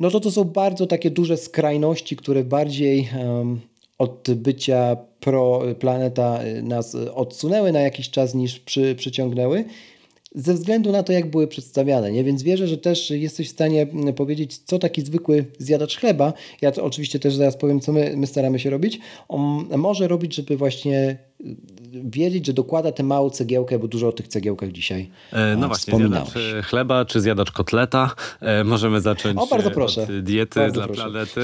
[0.00, 3.60] no to to są bardzo takie duże skrajności, które bardziej um,
[3.98, 9.64] od bycia pro planeta nas odsunęły na jakiś czas niż przy, przyciągnęły
[10.34, 12.12] ze względu na to, jak były przedstawiane.
[12.12, 12.24] Nie?
[12.24, 16.84] Więc wierzę, że też jesteś w stanie powiedzieć, co taki zwykły zjadacz chleba, ja to
[16.84, 21.18] oczywiście też zaraz powiem, co my, my staramy się robić, on może robić, żeby właśnie
[22.04, 25.96] wiedzieć, że dokłada tę małą cegiełkę, bo dużo o tych cegiełkach dzisiaj e, No właśnie,
[25.96, 28.14] zjadacz e, chleba czy zjadacz kotleta.
[28.40, 30.02] E, możemy zacząć o, bardzo proszę.
[30.02, 31.02] od diety bardzo dla proszę.
[31.02, 31.40] planety.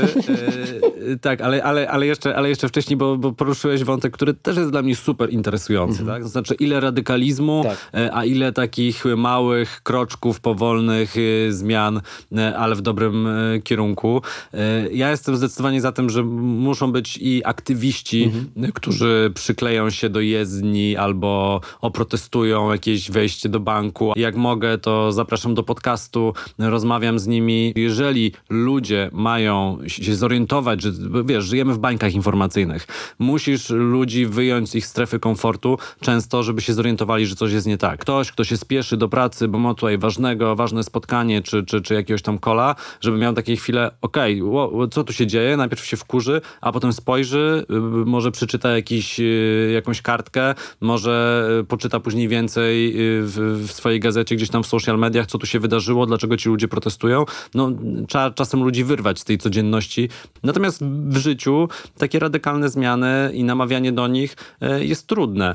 [1.13, 4.57] E, tak, ale, ale, ale, jeszcze, ale jeszcze wcześniej, bo, bo poruszyłeś wątek, który też
[4.57, 6.01] jest dla mnie super interesujący.
[6.01, 6.09] Mhm.
[6.17, 6.23] Tak?
[6.23, 7.91] To znaczy, ile radykalizmu, Tak.
[7.95, 11.15] e, a ile takich małych kroczków, powolnych
[11.49, 12.01] e, zmian,
[12.37, 14.23] e, ale w dobrym e, kierunku.
[14.55, 18.73] E, Ja jestem zdecydowanie za tym, że muszą być i aktywiści, Mhm.
[18.73, 24.13] którzy przykleją się do jezdni albo oprotestują jakieś wejście do banku.
[24.17, 27.73] Jak mogę, to zapraszam do podcastu, rozmawiam z nimi.
[27.77, 30.93] Jeżeli ludzie mają się zorientować, że
[31.25, 32.87] wiesz, żyjemy w bańkach informacyjnych,
[33.19, 37.79] musisz ludzi wyjąć z ich strefy komfortu często, żeby się zorientowali, że coś jest nie
[37.79, 38.01] tak.
[38.01, 41.95] Ktoś, kto się spieszy do pracy, bo ma tutaj ważnego, ważne spotkanie, czy, czy, czy
[41.95, 45.57] jakiegoś tam kola, żeby miał takie chwile, okej, okay, co tu się dzieje?
[45.57, 47.75] Najpierw się wkurzy, a potem spojrzy, y,
[48.07, 54.01] może przeczyta jakiś, y, jakąś kartkę, może y, poczyta później więcej y, w, w swojej
[54.01, 57.25] gazecie, gdzieś tam w social mediach, co tu się wydarzyło, dlaczego ci ludzie protestują.
[57.55, 57.71] No,
[58.09, 60.09] trzeba czasem ludzi wyrwać z tej codzienności.
[60.43, 61.69] Natomiast w życiu
[61.99, 65.55] takie radykalne zmiany i namawianie do nich y, jest trudne.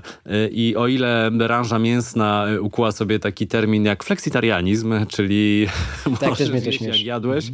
[0.52, 5.68] I o ile branża mięsna ukuła sobie taki termin jak fleksitarianizm, czyli
[6.20, 7.52] Tak, też mnie to zjeść jak jadłeś,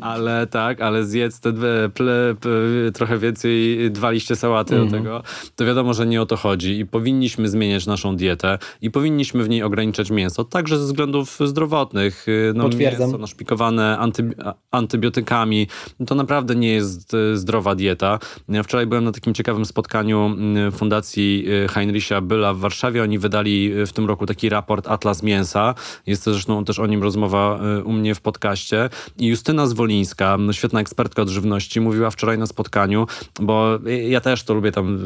[0.00, 2.48] a, ale tak, ale zjedz te dwie, ple, p,
[2.94, 4.90] trochę więcej, dwa liście sałaty Mhm.
[4.90, 5.22] do tego,
[5.56, 9.48] to wiadomo, że nie o to chodzi i powinniśmy zmieniać naszą dietę i powinniśmy w
[9.48, 12.28] niej ograniczać mięso, także ze względów zdrowotnych.
[12.28, 13.00] Y, No, Potwierdzam.
[13.00, 14.34] Mięso naszpikowane antybi
[14.70, 15.66] antybiotykami,
[16.06, 18.18] to naprawdę nie jest y, zdrowa dieta.
[18.48, 20.36] Ja wczoraj byłem na takim ciekawym spotkaniu
[20.68, 23.02] y, Fundacji Heinricha Byla w Warszawie.
[23.02, 25.74] Oni wydali w tym roku taki raport Atlas Mięsa.
[26.06, 28.90] Jest zresztą też o nim rozmowa u mnie w podcaście.
[29.18, 33.06] I Justyna Zwolińska, no, świetna ekspertka od żywności, mówiła wczoraj na spotkaniu,
[33.40, 33.78] bo
[34.08, 34.98] ja też to lubię tam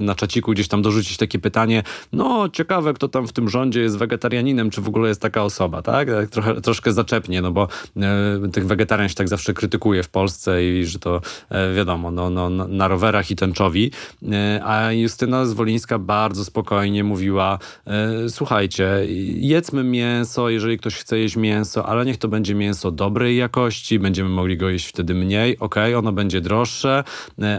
[0.00, 1.82] na czaciku gdzieś tam dorzucić takie pytanie,
[2.12, 5.82] no ciekawe, kto tam w tym rządzie jest wegetarianinem, czy w ogóle jest taka osoba,
[5.82, 6.08] tak?
[6.10, 10.64] tak trochę, troszkę zaczepnie, no bo e, tych wegetarian się tak zawsze krytykuje w Polsce
[10.64, 11.20] i że to
[11.50, 13.90] e, wiadomo, no, no, na- rowerach i tęczowi.
[14.32, 18.90] E, a Justyna Zwolińska bardzo spokojnie mówiła, e, słuchajcie,
[19.34, 24.28] jedzmy mięso, jeżeli ktoś chce jeść mięso, ale niech to będzie mięso dobrej jakości, będziemy
[24.30, 27.04] mogli go jeść wtedy mniej, okej, ono będzie droższe,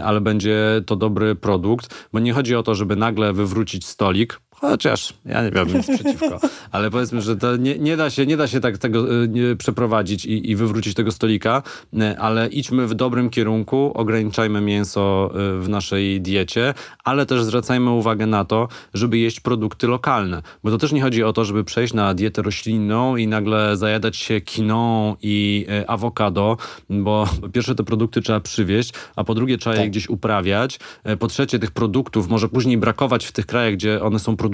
[0.04, 1.77] ale będzie to dobry produkt,
[2.12, 6.40] bo nie chodzi o to, żeby nagle wywrócić stolik, Chociaż ja nie miałbym nic przeciwko,
[6.72, 10.26] ale powiedzmy, że to nie, nie, da się, nie da się tak tego nie, przeprowadzić
[10.26, 11.62] i, i wywrócić tego stolika,
[11.94, 17.90] y, ale idźmy w dobrym kierunku, ograniczajmy mięso y, w naszej diecie, ale też zwracajmy
[17.90, 21.64] uwagę na to, żeby jeść produkty lokalne, bo to też nie chodzi o to, żeby
[21.64, 26.56] przejść na dietę roślinną i nagle zajadać się kiną i awokado,
[26.90, 29.90] bo po pierwsze te produkty trzeba przywieźć, a po drugie trzeba je Tak.
[29.90, 30.80] gdzieś uprawiać,
[31.18, 34.47] po trzecie tych produktów może później brakować w tych krajach, gdzie one są produkowane,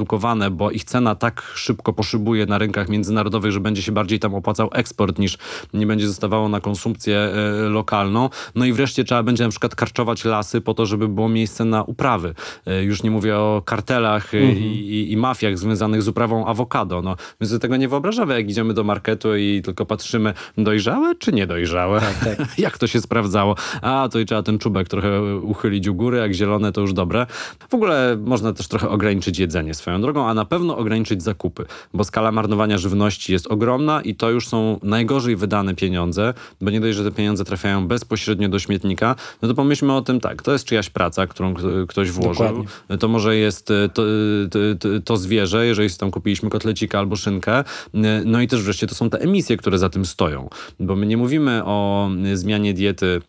[0.50, 4.70] bo ich cena tak szybko poszybuje na rynkach międzynarodowych, że będzie się bardziej tam opłacał
[4.72, 5.38] eksport niż
[5.74, 8.30] nie będzie zostawało na konsumpcję e, lokalną.
[8.54, 11.82] No i wreszcie trzeba będzie na przykład karczować lasy po to, żeby było miejsce na
[11.82, 12.34] uprawy.
[12.66, 17.02] E, Już nie mówię o kartelach e, i, i, i mafiach związanych z uprawą awokado.
[17.02, 21.32] No, my sobie tego nie wyobrażamy, jak idziemy do marketu i tylko patrzymy, dojrzałe czy
[21.32, 22.00] niedojrzałe?
[22.00, 22.58] Tak, tak.
[22.58, 23.54] jak to się sprawdzało?
[23.82, 27.26] A, to i trzeba ten czubek trochę uchylić u góry, jak zielone to już dobre.
[27.68, 31.64] W ogóle można też trochę ograniczyć jedzenie swoją drogą, a na pewno ograniczyć zakupy,
[31.94, 36.80] bo skala marnowania żywności jest ogromna i to już są najgorzej wydane pieniądze, bo nie
[36.80, 40.52] dość, że te pieniądze trafiają bezpośrednio do śmietnika, no to pomyślmy o tym tak, to
[40.52, 41.54] jest czyjaś praca, którą
[41.88, 42.98] ktoś włożył, Dokładnie.
[42.98, 44.02] to może jest e, to,
[44.50, 47.64] to, to, zwierzę, jeżeli tam kupiliśmy kotlecika albo szynkę, e,
[48.24, 50.48] no i też wreszcie to są te emisje, które za tym stoją,
[50.80, 53.20] bo my nie mówimy o zmianie diety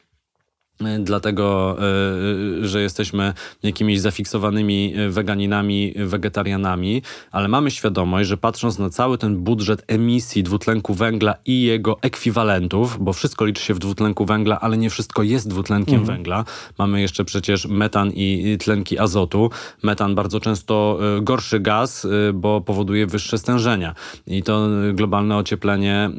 [0.99, 7.01] Dlatego, e, że jesteśmy jakimiś zafiksowanymi weganinami, wegetarianami,
[7.31, 12.97] ale mamy świadomość, że patrząc na cały ten budżet emisji dwutlenku węgla i jego ekwiwalentów,
[13.03, 16.17] bo wszystko liczy się w dwutlenku węgla, ale nie wszystko jest dwutlenkiem Mhm.
[16.17, 16.45] węgla.
[16.77, 19.49] Mamy jeszcze przecież metan i tlenki azotu.
[19.83, 23.95] Metan bardzo często gorszy gaz, bo powoduje wyższe stężenia
[24.27, 26.09] i to globalne ocieplenie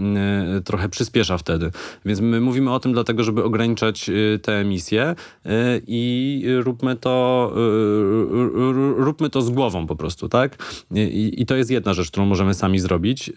[0.64, 1.70] trochę przyspiesza wtedy.
[2.04, 4.10] Więc my mówimy o tym dlatego, żeby ograniczać
[4.46, 5.14] te emisje
[5.46, 5.50] y,
[5.86, 10.56] i róbmy to, y, y, róbmy to z głową po prostu, tak?
[10.94, 13.32] I, I to jest jedna rzecz, którą możemy sami zrobić.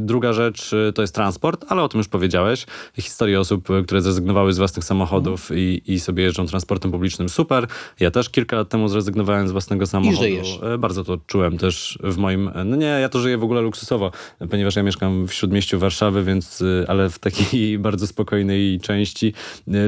[0.00, 2.66] Druga rzecz to jest transport, ale o tym już powiedziałeś.
[2.96, 7.66] Historie osób, które zrezygnowały z własnych samochodów i, i sobie jeżdżą transportem publicznym, super.
[8.00, 10.22] Ja też kilka lat temu zrezygnowałem z własnego samochodu.
[10.22, 10.60] żyjesz.
[10.78, 12.50] Bardzo to czułem też w moim...
[12.64, 14.10] No nie, ja to żyję w ogóle luksusowo,
[14.50, 19.32] ponieważ ja mieszkam w śródmieściu Warszawy, więc, ale w takiej bardzo spokojnej części,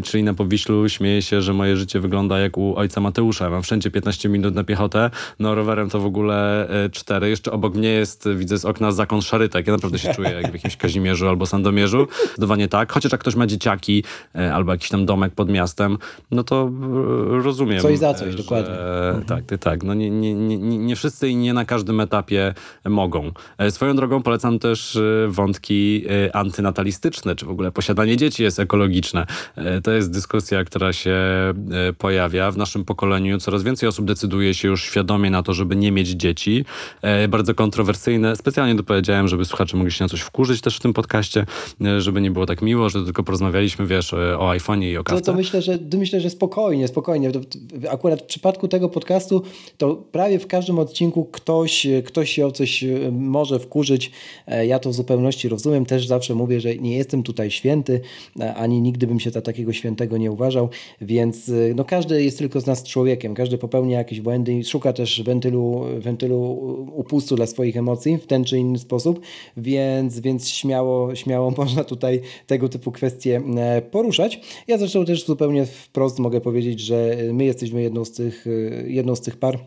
[0.05, 3.51] czyli na Powiślu śmieję się, że moje życie wygląda jak u ojca Mateusza.
[3.51, 7.29] Mam wszędzie 15 minut na piechotę, no rowerem to w ogóle 4.
[7.29, 9.67] Jeszcze obok mnie jest, widzę z okna zakon Szarytek.
[9.67, 12.07] Ja naprawdę się czuję jak w jakimś Kazimierzu albo Sandomierzu.
[12.25, 12.93] Zdecydowanie tak.
[12.93, 14.05] Chociaż jak ktoś ma dzieciaki
[14.35, 15.99] e, albo jakiś tam domek pod miastem,
[16.31, 16.71] no to
[17.39, 17.81] e, rozumiem.
[17.81, 18.75] Coś za coś, że, dokładnie.
[19.27, 19.83] Tak, tak, tak.
[19.83, 22.55] No nie, nie, nie, nie wszyscy i nie na każdym etapie
[22.85, 23.31] mogą.
[23.59, 28.61] E, Swoją drogą polecam też e, wątki e, antynatalistyczne, czy w ogóle posiadanie dzieci jest
[28.61, 29.27] ekologiczne.
[29.57, 31.55] E, To jest dyskusja, która się e,
[31.99, 33.39] pojawia w naszym pokoleniu.
[33.39, 36.65] Coraz więcej osób decyduje się już świadomie na to, żeby nie mieć dzieci.
[37.03, 38.37] E, Bardzo kontrowersyjne.
[38.37, 41.47] Specjalnie dopowiedziałem, żeby słuchacze mogli się na coś wkurzyć też w tym podcaście,
[41.85, 45.25] e, żeby nie było tak miło, że tylko porozmawialiśmy, wiesz, o iPhone'ie i o kawce.
[45.25, 47.31] to myślę, że myślę, że spokojnie, spokojnie.
[47.91, 49.43] Akurat w przypadku tego podcastu,
[49.79, 54.11] to prawie w każdym odcinku ktoś, ktoś się o coś może wkurzyć.
[54.67, 55.87] Ja to w zupełności rozumiem.
[55.87, 58.01] Też zawsze mówię, że nie jestem tutaj święty,
[58.57, 60.42] ani nigdy bym się za takiego świętego nie uważał,
[61.01, 63.35] więc e, no, każdy jest tylko z nas człowiekiem.
[63.35, 66.53] Każdy popełnia jakieś błędy i szuka też wentylu, wentylu
[66.95, 69.21] upustu dla swoich emocji w ten czy inny sposób,
[69.57, 74.41] więc, więc śmiało, śmiało można tutaj tego typu kwestie e, poruszać.
[74.69, 79.17] Ja zresztą też zupełnie wprost mogę powiedzieć, że my jesteśmy jedną z tych, e, jedną
[79.17, 79.59] z tych par,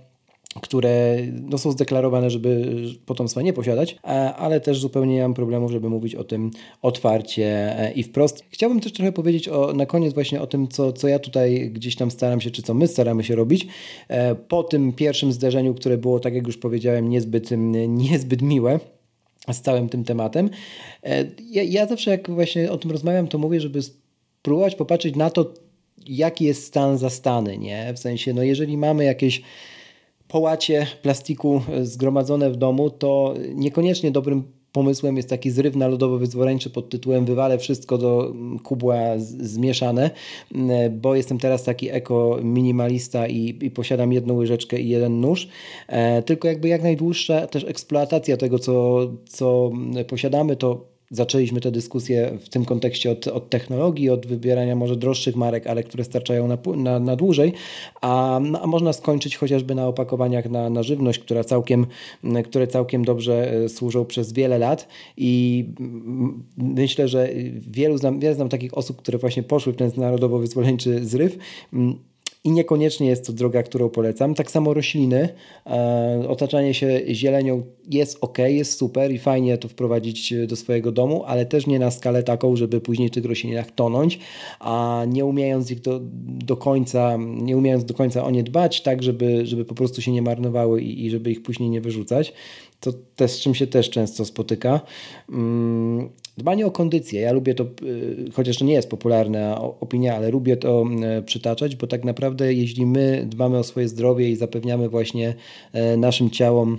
[0.61, 2.75] które no, są zdeklarowane, żeby
[3.05, 6.51] potomstwa nie posiadać, a- ale też zupełnie nie mam problemu, żeby mówić o tym
[6.81, 8.43] otwarcie e, i wprost.
[8.49, 11.95] Chciałbym też trochę powiedzieć o, na koniec właśnie o tym, co, co ja tutaj gdzieś
[11.95, 13.67] tam staram się, czy co my staramy się robić.
[14.07, 17.49] E, Po tym pierwszym zderzeniu, które było, tak jak już powiedziałem, niezbyt,
[17.87, 18.79] niezbyt miłe,
[19.51, 20.49] z całym tym tematem.
[21.03, 25.29] E, Ja, ja zawsze jak właśnie o tym rozmawiam, to mówię, żeby spróbować popatrzeć na
[25.29, 25.53] to,
[26.07, 27.93] jaki jest stan zastany, nie?
[27.93, 29.41] W sensie, no jeżeli mamy jakieś
[30.35, 36.89] połacie plastiku e, zgromadzone w domu, to niekoniecznie dobrym pomysłem jest taki zryw narodowo-wyzwoleńczy pod
[36.89, 40.09] tytułem wywalę wszystko do mm, kubła zmieszane,
[40.55, 45.47] mm, bo jestem teraz taki eko-minimalista i, i posiadam jedną łyżeczkę i jeden nóż,
[45.87, 51.71] e, tylko jakby jak najdłuższa też eksploatacja tego, co, co mm, posiadamy, to zaczęliśmy tę
[51.71, 56.47] dyskusję w tym kontekście od, od technologii, od wybierania może droższych marek, ale które starczają
[56.47, 57.53] na, na, na dłużej,
[58.01, 61.85] a, no, a można skończyć chociażby na opakowaniach na, na żywność, która całkiem,
[62.45, 64.87] które całkiem dobrze e, służą przez wiele lat
[65.17, 67.29] i mm, myślę, że
[67.67, 71.37] wielu znam, wiele znam takich osób, które właśnie poszły w ten narodowo-wyzwoleńczy zryw.
[72.45, 74.35] Mm, i niekoniecznie jest to droga, którą polecam.
[74.35, 75.29] Tak samo rośliny,
[75.65, 81.23] e, otaczanie się zielenią jest ok, jest super i fajnie to wprowadzić do swojego domu,
[81.25, 84.19] ale też nie na skalę taką, żeby później w tych roślinach tonąć,
[84.59, 85.99] a nie umiejąc ich do,
[86.45, 90.11] do końca, nie umiejąc do końca o nie dbać, tak żeby, żeby po prostu się
[90.11, 92.33] nie marnowały i, i żeby ich później nie wyrzucać.
[92.79, 94.81] To też z czym się też często spotyka.
[96.37, 97.21] Dbanie o kondycję.
[97.21, 100.85] Ja lubię to, y, chociaż to nie jest popularna opinia, ale lubię to
[101.19, 105.35] y, przytaczać, bo tak naprawdę jeśli my dbamy o swoje zdrowie i zapewniamy właśnie
[105.93, 106.77] y, naszym ciałom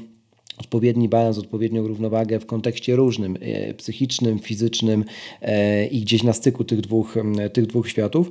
[0.59, 5.05] odpowiedni balans, odpowiednią równowagę w kontekście różnym, y, psychicznym, fizycznym
[5.43, 7.15] y, i gdzieś na styku tych dwóch,
[7.53, 8.31] tych dwóch światów,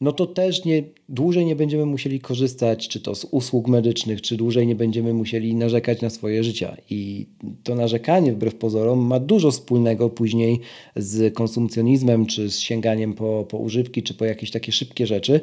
[0.00, 4.36] no to też nie, dłużej nie będziemy musieli korzystać czy to z usług medycznych, czy
[4.36, 6.76] dłużej nie będziemy musieli narzekać na swoje życia.
[6.90, 7.26] I
[7.62, 10.60] to narzekanie, wbrew pozorom, ma dużo wspólnego później
[10.96, 15.40] z konsumpcjonizmem, czy z sięganiem po, po używki, czy po jakieś takie szybkie rzeczy.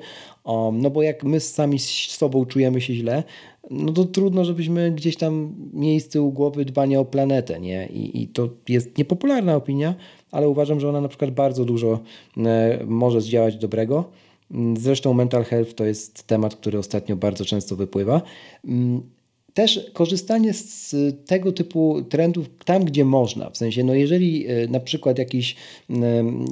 [0.73, 3.23] no bo jak my sami z sobą czujemy się źle,
[3.71, 5.55] no to trudno, żebyśmy gdzieś tam
[5.99, 7.87] z tyłu głowy dbanie o planetę, nie?
[7.87, 9.95] I, I to jest niepopularna opinia,
[10.31, 11.99] ale uważam, że ona na przykład bardzo dużo
[12.37, 14.09] e, może zdziałać dobrego.
[14.51, 18.21] Mm, zresztą mental health to jest temat, który ostatnio bardzo często wypływa.
[18.65, 19.01] Mm,
[19.57, 20.95] też korzystanie z
[21.25, 23.49] tego typu trendów tam, gdzie można.
[23.49, 25.55] W sensie, no jeżeli e, na przykład jakiś,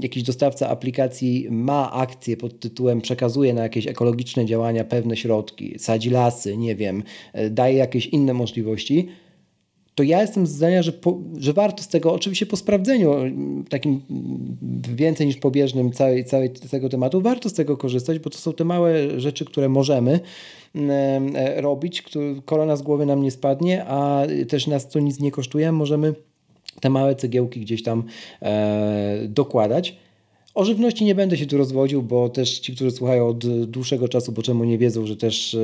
[0.01, 6.09] jakiś dostawca aplikacji ma akcję pod tytułem przekazuje na jakieś ekologiczne działania pewne środki, sadzi
[6.09, 9.07] lasy, nie wiem, e, daje jakieś inne możliwości,
[9.95, 13.15] to ja jestem zdania, że, po, że warto z tego, oczywiście po sprawdzeniu
[13.69, 14.01] takim
[14.95, 18.63] więcej niż pobieżnym całej, całej tego tematu, warto z tego korzystać, bo to są te
[18.63, 20.19] małe rzeczy, które możemy
[20.75, 22.03] e, robić,
[22.45, 26.13] korona z głowy nam nie spadnie, a też nas to nic nie kosztuje, możemy
[26.81, 28.03] te małe cegiełki gdzieś tam
[28.41, 29.97] e, dokładać.
[30.55, 34.31] O żywności nie będę się tu rozwodził, bo też ci, którzy słuchają od dłuższego czasu,
[34.31, 35.57] bo czemu nie wiedzą, że też e,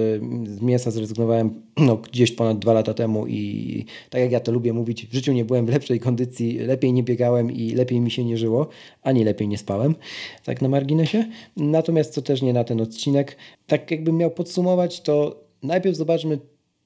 [0.45, 4.73] z mięsa zrezygnowałem no, gdzieś ponad dwa lata temu i tak jak ja to lubię
[4.73, 8.25] mówić, w życiu nie byłem w lepszej kondycji, lepiej nie biegałem i lepiej mi się
[8.25, 8.67] nie żyło,
[9.01, 9.95] ani lepiej nie spałem,
[10.43, 11.25] tak na marginesie.
[11.57, 13.37] Natomiast to też nie na ten odcinek.
[13.67, 16.39] Tak jakbym miał podsumować, to najpierw zobaczmy,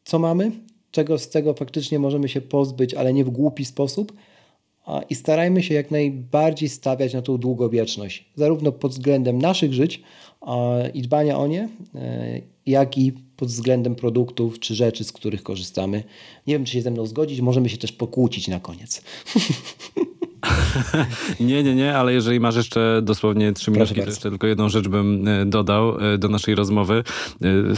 [0.04, 0.52] co mamy,
[0.92, 4.14] czego z tego faktycznie możemy się pozbyć, ale nie w głupi sposób,
[5.10, 10.02] i starajmy się jak najbardziej stawiać na tą długowieczność, zarówno pod względem naszych żyć
[10.94, 16.04] i dbania o nie, e, jak i pod względem produktów czy rzeczy, z których korzystamy.
[16.48, 19.04] Nie wiem, czy się ze mną zgodzić, możemy się też pokłócić na koniec.
[21.40, 24.88] nie, nie, nie, ale jeżeli masz jeszcze dosłownie trzy minuty, to jeszcze tylko jedną rzecz
[24.88, 27.04] bym e, dodał e, do naszej rozmowy.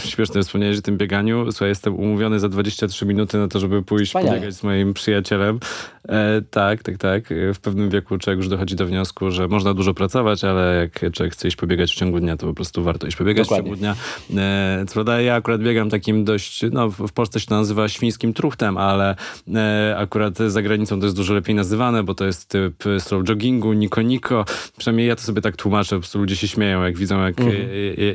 [0.05, 1.51] Śmieszne wspomniałeś o tym bieganiu.
[1.51, 4.35] Słuchaj, jestem umówiony za 23 minuty na to, żeby pójść Wspaniale.
[4.35, 5.59] pobiegać z moim przyjacielem.
[6.07, 7.23] E, tak, tak, tak.
[7.53, 11.33] W pewnym wieku człowiek już dochodzi do wniosku, że można dużo pracować, ale jak człowiek
[11.33, 13.75] chce iść pobiegać w ciągu dnia, to po prostu warto iść pobiegać Dokładnie.
[13.75, 13.95] w ciągu
[14.29, 14.43] dnia.
[14.43, 18.33] E, co prawda ja akurat biegam takim dość, no w Polsce się to nazywa świńskim
[18.33, 19.15] truchtem, ale
[19.55, 23.73] e, akurat za granicą to jest dużo lepiej nazywane, bo to jest typ slow joggingu,
[23.73, 24.45] niko niko.
[24.77, 27.57] Przynajmniej ja to sobie tak tłumaczę, po prostu ludzie się śmieją, jak widzą, jak, mhm.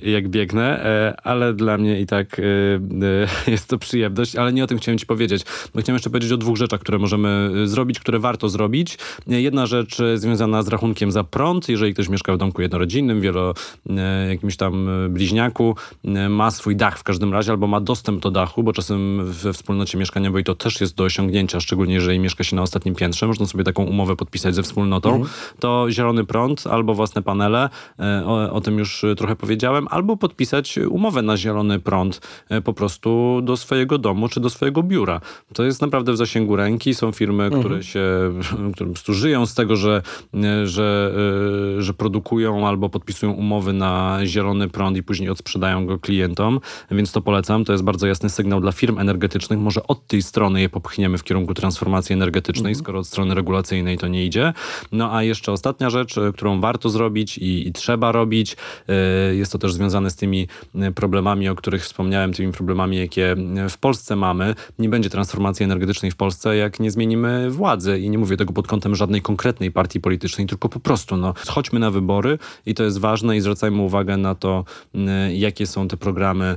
[0.03, 0.83] jak biegnę,
[1.23, 2.41] ale dla mnie i tak
[3.47, 6.37] jest to przyjemność, ale nie o tym chciałem ci powiedzieć, bo chciałem jeszcze powiedzieć o
[6.37, 8.99] dwóch rzeczach, które możemy zrobić zrobić, które warto zrobić.
[9.27, 11.69] Jedna rzecz e, związana z rachunkiem za prąd.
[11.69, 13.55] Jeżeli ktoś mieszka w domku jednorodzinnym, wielo
[13.91, 15.77] e, jakimś tam e, bliźniaku,
[16.29, 19.99] ma swój dach w każdym razie albo ma dostęp do dachu, bo czasem we wspólnocie
[19.99, 23.27] mieszkaniowej to też jest do osiągnięcia, szczególnie jeżeli mieszka się na ostatnim piętrze.
[23.27, 25.11] Można sobie taką umowę podpisać ze wspólnotą.
[25.11, 25.31] Mhm.
[25.59, 27.69] To zielony prąd albo własne panele,
[28.27, 32.21] o, o tym już trochę powiedziałem, albo podpisać umowę na zielony prąd
[32.65, 35.21] po prostu do swojego domu czy do swojego biura.
[35.53, 36.95] To jest naprawdę w zasięgu ręki.
[36.95, 38.33] Są firmy, które które się,
[38.75, 40.03] które po prostu żyją z tego, że,
[40.65, 41.15] że,
[41.79, 46.61] e, że produkują albo podpisują umowy na zielony prąd i później odsprzedają go klientom,
[46.91, 47.65] więc to polecam.
[47.65, 49.59] To jest bardzo jasny sygnał dla firm energetycznych.
[49.59, 52.85] Może od tej strony je popchniemy w kierunku transformacji energetycznej, mhm.
[52.85, 54.53] skoro od strony regulacyjnej to nie idzie.
[54.93, 58.57] No a jeszcze ostatnia rzecz, e, którą warto zrobić i, i trzeba robić,
[58.89, 60.49] e, jest to też związane z tymi
[60.95, 63.37] problemami, o których wspomniałem, tymi problemami, jakie
[63.71, 64.55] w Polsce mamy.
[64.79, 68.53] Nie będzie transformacji energetycznej w Polsce, jak nie zmienimy władzy władzy i nie mówię tego
[68.53, 72.83] pod kątem żadnej konkretnej partii politycznej, tylko po prostu no, chodźmy na wybory i to
[72.83, 74.65] jest ważne i zwracajmy uwagę na to,
[75.33, 76.57] jakie są te programy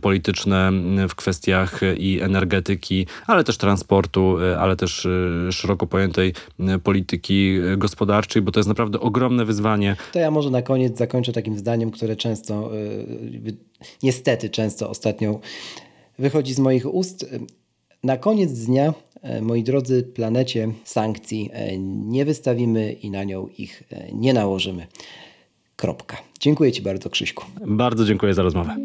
[0.00, 0.72] polityczne
[1.08, 6.34] w kwestiach i energetyki, ale też transportu, ale też e, szeroko pojętej
[6.82, 9.96] polityki gospodarczej, bo to jest naprawdę ogromne wyzwanie.
[10.12, 12.70] To ja może na koniec zakończę takim zdaniem, które często,
[14.02, 15.40] niestety często ostatnio
[16.18, 17.26] wychodzi z moich ust.
[18.04, 18.94] Na koniec dnia
[19.42, 24.86] moi drodzy, planecie sankcji e, nie wystawimy i na nią ich e, nie nałożymy.
[25.76, 26.16] Kropka.
[26.40, 27.44] Dziękuję Ci bardzo, Krzyśku.
[27.66, 28.76] Bardzo dziękuję za rozmowę.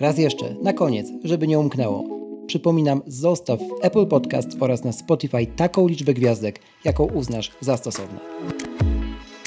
[0.00, 2.04] Raz jeszcze, na koniec, żeby nie umknęło.
[2.46, 8.18] Przypominam, zostaw w Apple Podcast oraz na Spotify taką liczbę gwiazdek, jaką uznasz za stosowne.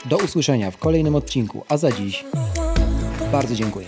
[0.10, 2.26] Do usłyszenia w kolejnym odcinku, a za dziś
[3.32, 3.88] bardzo dziękuję.